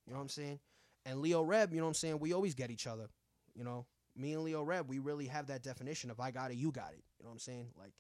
[0.06, 0.60] You know what I'm saying?
[1.06, 2.20] And Leo Reb, you know what I'm saying?
[2.20, 3.08] We always get each other.
[3.56, 6.56] You know, me and Leo Reb, we really have that definition of I got it,
[6.58, 7.04] you got it.
[7.20, 7.68] You know what I'm saying?
[7.78, 7.94] Like,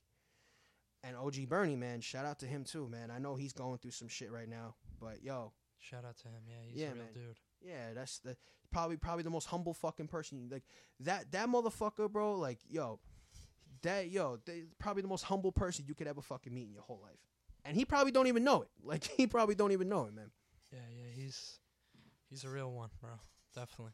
[1.04, 3.12] and OG Bernie, man, shout out to him too, man.
[3.12, 6.42] I know he's going through some shit right now, but yo, Shout out to him.
[6.48, 7.14] Yeah, he's Yeah, a real man.
[7.14, 7.40] dude.
[7.62, 8.38] yeah, that's the
[8.72, 10.48] probably probably the most humble fucking person.
[10.50, 10.64] Like
[11.02, 12.36] that that motherfucker, bro.
[12.36, 13.00] Like yo,
[13.82, 16.84] that yo, they, probably the most humble person you could ever fucking meet in your
[16.84, 17.20] whole life,
[17.66, 18.70] and he probably don't even know it.
[18.84, 20.32] Like he probably don't even know it, man.
[20.72, 21.60] Yeah, yeah, he's
[22.30, 23.12] he's a real one, bro.
[23.54, 23.92] Definitely.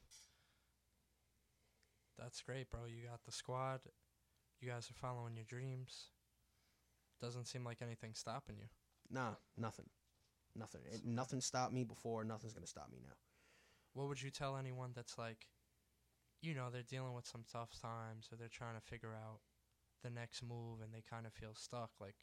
[2.20, 2.82] That's great, bro.
[2.86, 3.80] You got the squad.
[4.62, 6.10] You guys are following your dreams.
[7.22, 8.68] Doesn't seem like anything's stopping you.
[9.12, 9.86] Nah, nothing,
[10.56, 10.82] nothing.
[10.92, 12.24] It, nothing stopped me before.
[12.24, 13.16] Nothing's gonna stop me now.
[13.94, 15.48] What would you tell anyone that's like,
[16.42, 19.40] you know, they're dealing with some tough times or they're trying to figure out
[20.04, 21.90] the next move and they kind of feel stuck?
[22.00, 22.16] Like,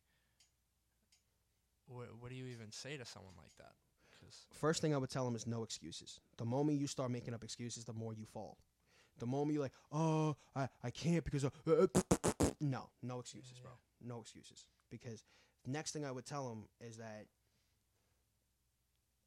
[1.87, 3.75] what what do you even say to someone like that?
[4.19, 6.21] 'Cause First thing I would tell them is no excuses.
[6.39, 8.57] The moment you start making up excuses, the more you fall.
[9.19, 11.87] The moment you're like, oh, I, I can't because of, uh,
[12.61, 13.73] no, no excuses, Yeah, bro.
[14.01, 14.67] No excuses.
[15.03, 15.25] Because
[15.67, 17.27] next thing I would tell them is that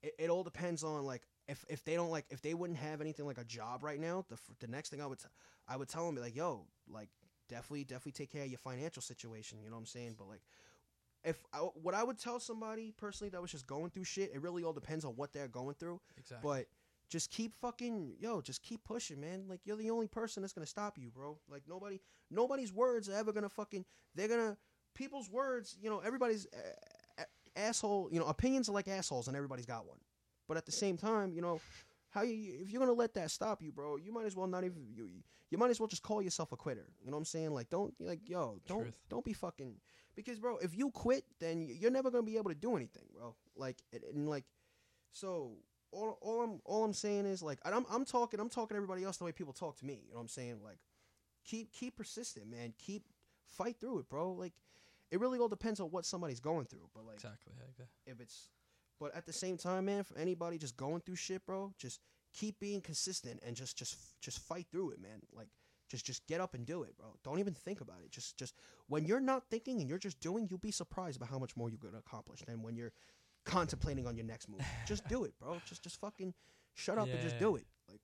[0.01, 3.01] it, it all depends on like if, if they don't like if they wouldn't have
[3.01, 5.26] anything like a job right now, the the next thing I would t-
[5.67, 7.09] I would tell them be like, yo, like
[7.49, 9.59] definitely definitely take care of your financial situation.
[9.63, 10.15] You know what I'm saying?
[10.17, 10.41] But like
[11.24, 14.41] if I, what I would tell somebody personally that was just going through shit, it
[14.41, 15.99] really all depends on what they're going through.
[16.17, 16.47] exactly.
[16.47, 16.67] But
[17.09, 19.45] just keep fucking yo, just keep pushing, man.
[19.49, 21.39] Like you're the only person that's gonna stop you, bro.
[21.49, 21.99] Like nobody,
[22.30, 23.84] nobody's words are ever gonna fucking.
[24.15, 24.57] They're gonna
[25.00, 25.78] people's words.
[25.82, 27.24] You know, everybody's uh,
[27.56, 28.10] asshole.
[28.12, 29.97] You know, opinions are like assholes, and everybody's got one.
[30.47, 31.62] But at the same time, you know,
[32.10, 34.64] how you if you're gonna let that stop you, bro, you might as well not
[34.64, 35.10] even you.
[35.50, 36.86] You might as well just call yourself a quitter.
[37.02, 37.54] You know what I'm saying?
[37.56, 39.00] Like, don't like yo, don't Truth.
[39.10, 39.76] don't be fucking
[40.16, 43.36] because, bro, if you quit, then you're never gonna be able to do anything, bro.
[43.56, 44.43] Like, and, and like,
[45.12, 45.54] so
[45.91, 48.76] all, all I'm all I'm saying is like and I'm I'm talking I'm talking to
[48.76, 50.02] everybody else the way people talk to me.
[50.06, 50.60] You know what I'm saying?
[50.64, 50.80] Like
[51.45, 52.74] keep keep persistent, man.
[52.78, 53.04] Keep
[53.47, 54.34] fight through it, bro.
[54.34, 54.54] Like
[55.12, 56.89] it really all depends on what somebody's going through.
[56.93, 57.53] But like exactly.
[58.05, 58.49] If it's
[58.99, 62.01] but at the same time, man, for anybody just going through shit, bro, just
[62.34, 65.22] keep being consistent and just just just fight through it, man.
[65.34, 65.47] Like
[65.89, 67.16] just just get up and do it, bro.
[67.24, 68.12] Don't even think about it.
[68.12, 68.53] Just just
[68.88, 71.70] when you're not thinking and you're just doing, you'll be surprised about how much more
[71.70, 72.91] you're gonna accomplish than when you're
[73.45, 74.62] contemplating on your next move.
[74.86, 75.60] just do it, bro.
[75.66, 76.34] Just just fucking
[76.76, 77.39] shut up and just Yeah.
[77.47, 77.66] do it.
[77.88, 78.01] Like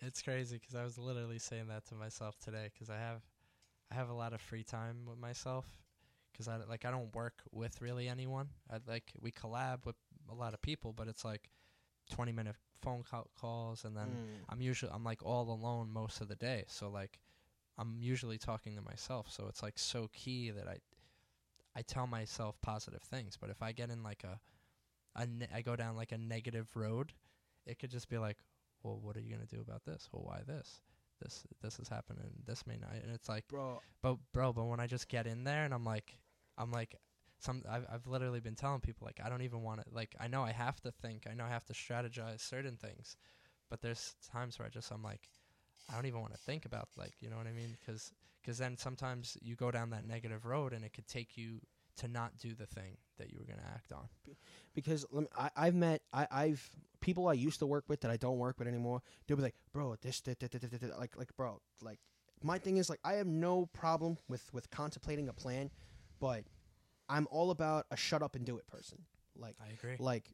[0.00, 3.22] It's crazy because I was literally saying that to myself today 'cause I have,
[3.90, 5.83] I have a lot of free time with myself
[6.36, 8.48] 'cause I like I don't work with really anyone.
[8.70, 9.96] I like we collab with
[10.30, 11.50] a lot of people, but it's like
[12.10, 16.20] twenty minute phone call- calls, and then mm, I'm usually I'm like all alone most
[16.20, 16.64] of the day.
[16.68, 17.20] So like
[17.78, 19.30] I'm usually talking to myself.
[19.30, 20.78] So it's like so key that I
[21.76, 23.36] I tell myself positive things.
[23.36, 24.38] But if I get in like a,
[25.16, 27.12] a ne- I go down like a negative road,
[27.66, 28.38] it could just be like,
[28.82, 30.08] well, what are you gonna do about this?
[30.12, 30.82] Well, why this?
[31.20, 32.30] This this is happening.
[32.46, 32.92] This may not.
[33.02, 33.80] And it's like, bro.
[34.02, 36.18] but bro, but when I just get in there and I'm like,
[36.58, 36.96] I'm like,
[37.38, 40.28] some I've I've literally been telling people like I don't even want to like I
[40.28, 43.16] know I have to think I know I have to strategize certain things,
[43.70, 45.28] but there's times where I just I'm like,
[45.90, 48.58] I don't even want to think about like you know what I mean because because
[48.58, 51.60] then sometimes you go down that negative road and it could take you
[51.96, 54.08] to not do the thing that you were gonna act on.
[54.74, 58.10] because let me, I, I've met I, I've people I used to work with that
[58.10, 59.02] I don't work with anymore.
[59.26, 61.98] They'll be like, bro, this, this, this, this, this, this," like, like, bro, like,
[62.42, 65.70] my thing is like, I have no problem with with contemplating a plan,
[66.20, 66.44] but
[67.08, 68.98] I'm all about a shut up and do it person.
[69.36, 69.96] Like, I agree.
[69.98, 70.32] like,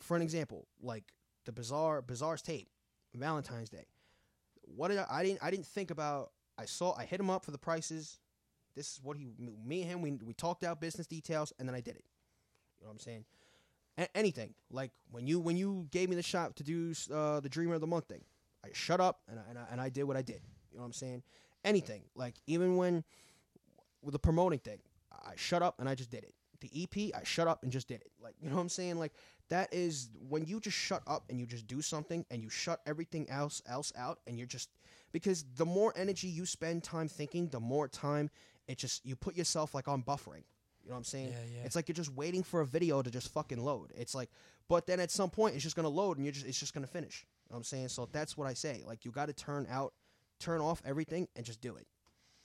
[0.00, 1.04] for an example, like
[1.44, 2.68] the bizarre bizarre's tape,
[3.14, 3.86] Valentine's Day.
[4.62, 6.30] What did I, I didn't I didn't think about.
[6.58, 8.18] I saw I hit him up for the prices.
[8.74, 11.74] This is what he me and him we we talked out business details and then
[11.74, 12.04] I did it.
[12.78, 13.24] You know what I'm saying?
[13.98, 17.48] A- anything like when you when you gave me the shot to do uh, the
[17.48, 18.22] Dreamer of the Month thing,
[18.64, 20.40] I shut up and I, and I and I did what I did.
[20.70, 21.22] You know what I'm saying?
[21.64, 23.04] Anything like even when
[24.04, 24.78] with the promoting thing,
[25.12, 26.34] I shut up and I just did it.
[26.60, 28.10] The EP, I shut up and just did it.
[28.22, 28.98] Like you know what I'm saying?
[28.98, 29.12] Like
[29.50, 32.80] that is when you just shut up and you just do something and you shut
[32.86, 34.70] everything else else out and you're just
[35.12, 38.30] because the more energy you spend time thinking, the more time
[38.66, 40.44] it just you put yourself like on buffering.
[40.82, 41.28] You know what I'm saying?
[41.28, 41.64] Yeah, yeah.
[41.64, 43.92] It's like you're just waiting for a video to just fucking load.
[43.96, 44.30] It's like,
[44.68, 46.86] but then at some point it's just gonna load and you're just it's just gonna
[46.86, 47.26] finish.
[47.48, 47.88] You know what I'm saying?
[47.88, 48.82] So that's what I say.
[48.86, 49.92] Like you got to turn out,
[50.40, 51.86] turn off everything and just do it.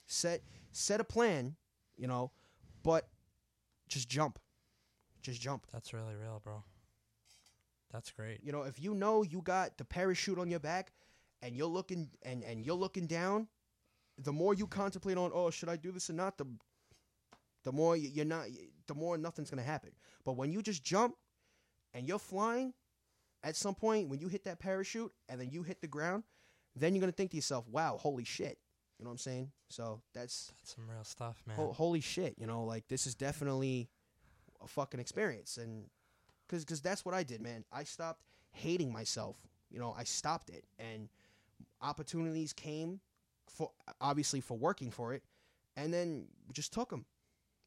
[0.06, 0.42] Set
[0.72, 1.56] set a plan,
[1.96, 2.30] you know,
[2.82, 3.08] but
[3.88, 4.38] just jump.
[5.22, 5.66] Just jump.
[5.72, 6.62] That's really real, bro.
[7.92, 8.40] That's great.
[8.42, 10.92] You know, if you know you got the parachute on your back
[11.42, 13.48] and you're looking and and you're looking down,
[14.16, 16.46] the more you contemplate on, oh, should I do this or not, the
[17.64, 18.46] the more you're not
[18.86, 19.90] the more nothing's going to happen.
[20.24, 21.16] But when you just jump
[21.92, 22.72] and you're flying,
[23.42, 26.24] at some point when you hit that parachute and then you hit the ground,
[26.76, 28.58] then you're going to think to yourself, "Wow, holy shit."
[29.00, 29.50] You know what I'm saying?
[29.70, 31.56] So that's That's some real stuff, man.
[31.56, 33.88] ho- holy shit, you know, like this is definitely
[34.62, 35.88] a fucking experience and
[36.48, 37.64] cuz cuz that's what I did, man.
[37.72, 38.20] I stopped
[38.52, 39.38] hating myself.
[39.70, 41.08] You know, I stopped it and
[41.80, 43.00] opportunities came
[43.48, 43.70] for
[44.02, 45.22] obviously for working for it
[45.76, 47.06] and then we just took them.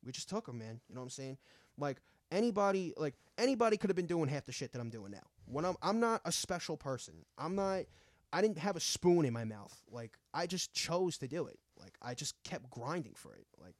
[0.05, 0.81] We just took them, man.
[0.87, 1.39] You know what I'm saying?
[1.79, 1.99] Like
[2.31, 5.25] anybody like anybody could have been doing half the shit that I'm doing now.
[5.45, 7.25] When I'm I'm not a special person.
[7.39, 7.85] I'm not
[8.33, 9.79] I didn't have a spoon in my mouth.
[9.89, 11.59] Like I just chose to do it.
[11.79, 13.45] Like I just kept grinding for it.
[13.61, 13.75] Like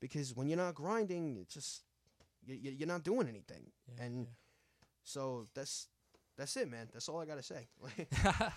[0.00, 1.84] because when you're not grinding, it's just
[2.44, 3.70] you, you're not doing anything.
[3.86, 4.26] Yeah, and
[5.04, 5.88] so that's
[6.36, 6.88] that's it, man.
[6.92, 7.68] That's all I gotta say.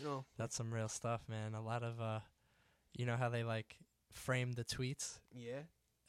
[0.00, 1.54] You know, That's some real stuff, man.
[1.54, 2.20] A lot of uh
[2.96, 3.76] you know how they like
[4.12, 5.18] frame the tweets?
[5.34, 5.60] yeah.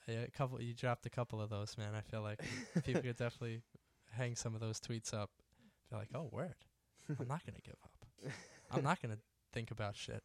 [0.08, 1.90] Yeah, a couple you dropped a couple of those, man.
[1.94, 2.42] I feel like
[2.86, 3.62] people could definitely
[4.12, 5.30] hang some of those tweets up.
[5.90, 6.56] They're like, "Oh, word.
[7.10, 7.92] I'm not going to give up.
[8.72, 9.20] I'm not going to
[9.54, 10.24] think about shit.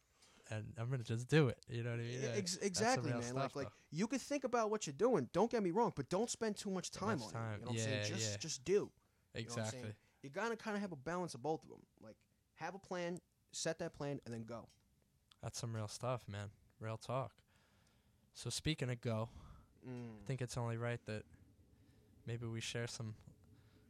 [0.49, 2.19] And I'm going to just do it." You know what I mean?
[2.21, 3.21] Yeah, ex- exactly, man.
[3.23, 5.29] stuff, like, like you could think about what you're doing.
[5.31, 7.53] Don't get me wrong, but don't spend too much time much on time.
[7.53, 7.59] it.
[7.59, 8.13] You know what I'm Yeah, saying?
[8.13, 8.37] Just, yeah.
[8.37, 8.73] just do.
[8.73, 9.89] know what I'm exactly.
[10.21, 11.79] You gotta kind of have a balance of both of them.
[12.03, 12.15] Like,
[12.55, 13.19] have a plan,
[13.51, 14.67] set that plan, and then go.
[15.41, 16.49] That's some real stuff, man.
[16.79, 17.31] Real talk.
[18.33, 19.29] So speaking of go,
[19.87, 20.15] Mm.
[20.23, 21.23] I think it's only right that
[22.25, 23.15] maybe we share some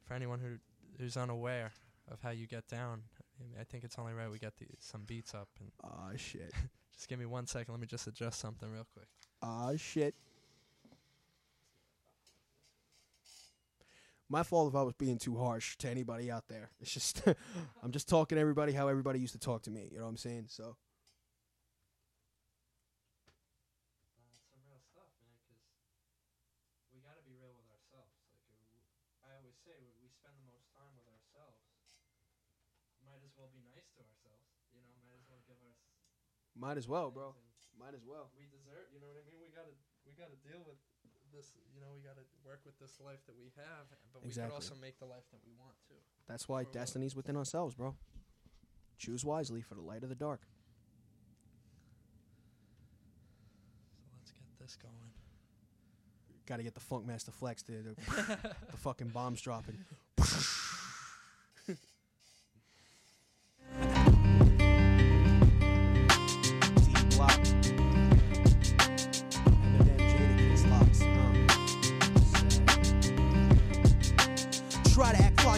[0.04, 0.56] for anyone who
[0.98, 1.70] who's unaware
[2.10, 3.02] of how you get down.
[3.40, 6.52] I I think it's only right we get the, some beats up and Ah shit.
[6.94, 7.72] just give me one second.
[7.72, 9.08] Let me just adjust something real quick.
[9.42, 10.14] Ah shit.
[14.28, 16.70] My fault if I was being too harsh to anybody out there.
[16.80, 17.22] It's just
[17.82, 19.88] I'm just talking to everybody how everybody used to talk to me.
[19.92, 20.46] You know what I'm saying?
[20.48, 20.76] So
[24.18, 25.34] That's some real stuff, man.
[25.46, 25.62] Because
[26.92, 28.14] we got to be real with ourselves.
[28.26, 31.60] Like uh, I always say, we, we spend the most time with ourselves.
[33.06, 34.46] Might as well be nice to ourselves.
[34.74, 35.78] You know, might as well give us.
[36.64, 37.36] Might as well, bro.
[37.78, 38.32] Might as well.
[38.40, 38.88] We deserve.
[38.88, 39.36] You know what I mean?
[39.36, 39.76] We gotta.
[40.08, 40.80] We gotta deal with
[41.28, 41.52] this.
[41.76, 43.84] You know, we gotta work with this life that we have,
[44.14, 44.48] but we Exactly.
[44.48, 45.94] could also make the life that we want to.
[46.26, 47.94] That's why destiny's within ourselves, bro.
[48.96, 50.40] Choose wisely for the light of the dark.
[54.00, 55.12] So let's get this going.
[56.46, 57.94] Got to get the Funkmaster Flex, the, the,
[58.70, 59.78] the fucking bombs dropping.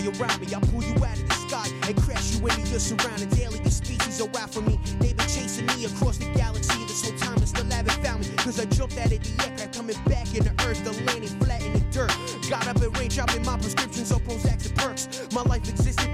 [0.06, 3.40] around me, I pull you out of the sky and crash you into your surroundings.
[3.40, 4.78] Alien species are out for me.
[5.00, 8.36] They've been chasing me across the galaxy this whole time and still haven't found me.
[8.36, 11.72] Cause I jumped out of the aircraft, coming back into Earth, the landing flat in
[11.72, 12.14] the dirt.
[12.48, 15.28] Got up and range, dropping my prescriptions of Prozacs and perks.
[15.32, 16.05] My life existed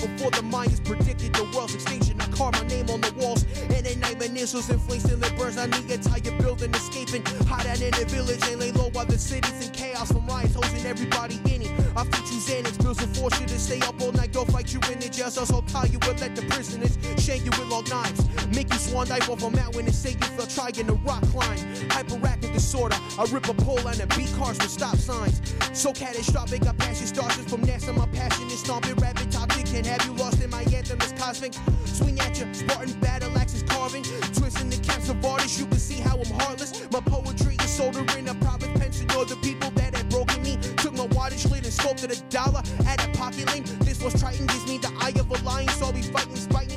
[4.42, 5.56] at night my initials inflation the birds.
[5.56, 7.24] I need entire building escaping.
[7.46, 10.54] Hide out in the village and lay low while the city's in chaos from riots,
[10.54, 11.70] hosing everybody in it.
[11.96, 14.32] I feed you Xanax, bills and force you to stay up all night.
[14.32, 17.44] Go fight you in the jail cells, I'll tie you and let the prisoners shank
[17.44, 18.22] you with long knives.
[18.54, 21.58] Make you swan dive off a mountain and say you feel trying to rock climb.
[21.88, 25.40] Hyperactive disorder, I rip a pole and a beat cars with stop signs.
[25.72, 27.94] So catastrophic, I pass your starches from NASA.
[27.96, 29.41] My passion is stomping, rapid toxic.
[29.64, 31.54] Can have you lost in my anthem is cosmic.
[31.84, 34.02] Swing at you, Spartan battle axes carving.
[34.34, 36.72] Twisting the caps of artists, you can see how I'm heartless.
[36.90, 39.10] My poetry is soldering a private pension.
[39.16, 42.62] Or the people that had broken me took my wattage lid and sculpted a dollar
[42.86, 43.64] at a pocket lane.
[43.80, 45.68] This was Triton, gives me the eye of a lion.
[45.68, 46.71] So I'll be fighting, spiting,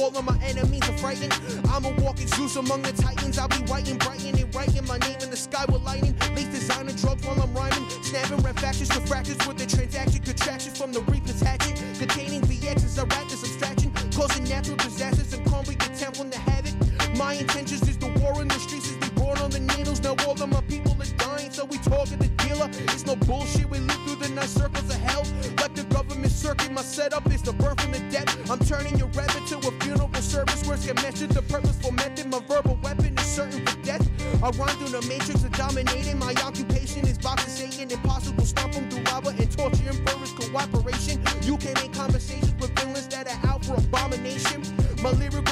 [0.00, 1.32] all of my enemies are frightened.
[1.70, 3.38] I'm a walking Zeus among the titans.
[3.38, 6.16] I'll be writing, brightening, and writing my name in the sky with lightning.
[6.34, 7.88] Lace designer drugs while I'm rhyming.
[8.02, 11.76] Snapping red factions to fractures with the transaction contractions from the Reaper's hatchet.
[11.98, 13.92] Containing VXs, I wrap this abstraction.
[14.12, 16.74] Causing natural disasters and the temple in the havoc.
[17.16, 20.02] My intentions is the war in the streets is be born on the needles.
[20.02, 20.95] Now all of my people
[21.56, 22.68] so we talking the dealer.
[22.92, 25.24] It's no bullshit, we live through the nine circles of hell.
[25.56, 28.28] Like the government circuit, my setup is the birth and the death.
[28.50, 30.68] I'm turning your rabbit to a funeral service.
[30.68, 32.26] Words get measured, the purposeful method.
[32.30, 34.06] My verbal weapon is certain for death.
[34.42, 36.18] I run through the matrix of dominating.
[36.18, 41.22] My occupation is boxing saying Impossible stomp them through lava and torture and furnace cooperation.
[41.42, 44.60] You can't make conversations with villains that are out for abomination.
[45.02, 45.45] My lyrical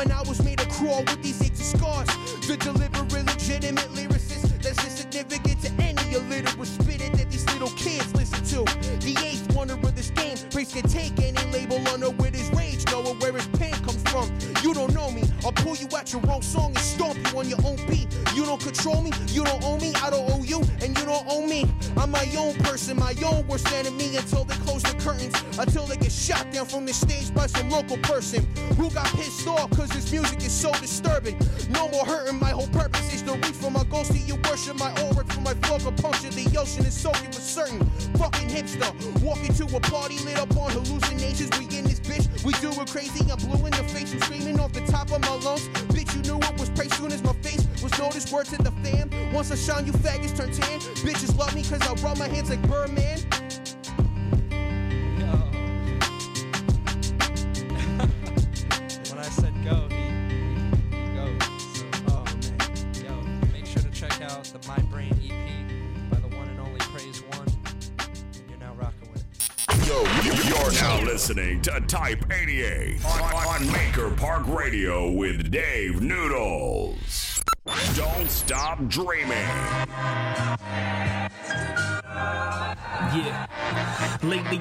[0.00, 0.39] When I was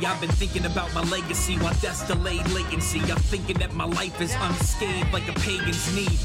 [0.10, 3.00] I've been thinking about my legacy while that's delayed latency.
[3.00, 6.18] I'm thinking that my life is unscathed like a pagan's knee.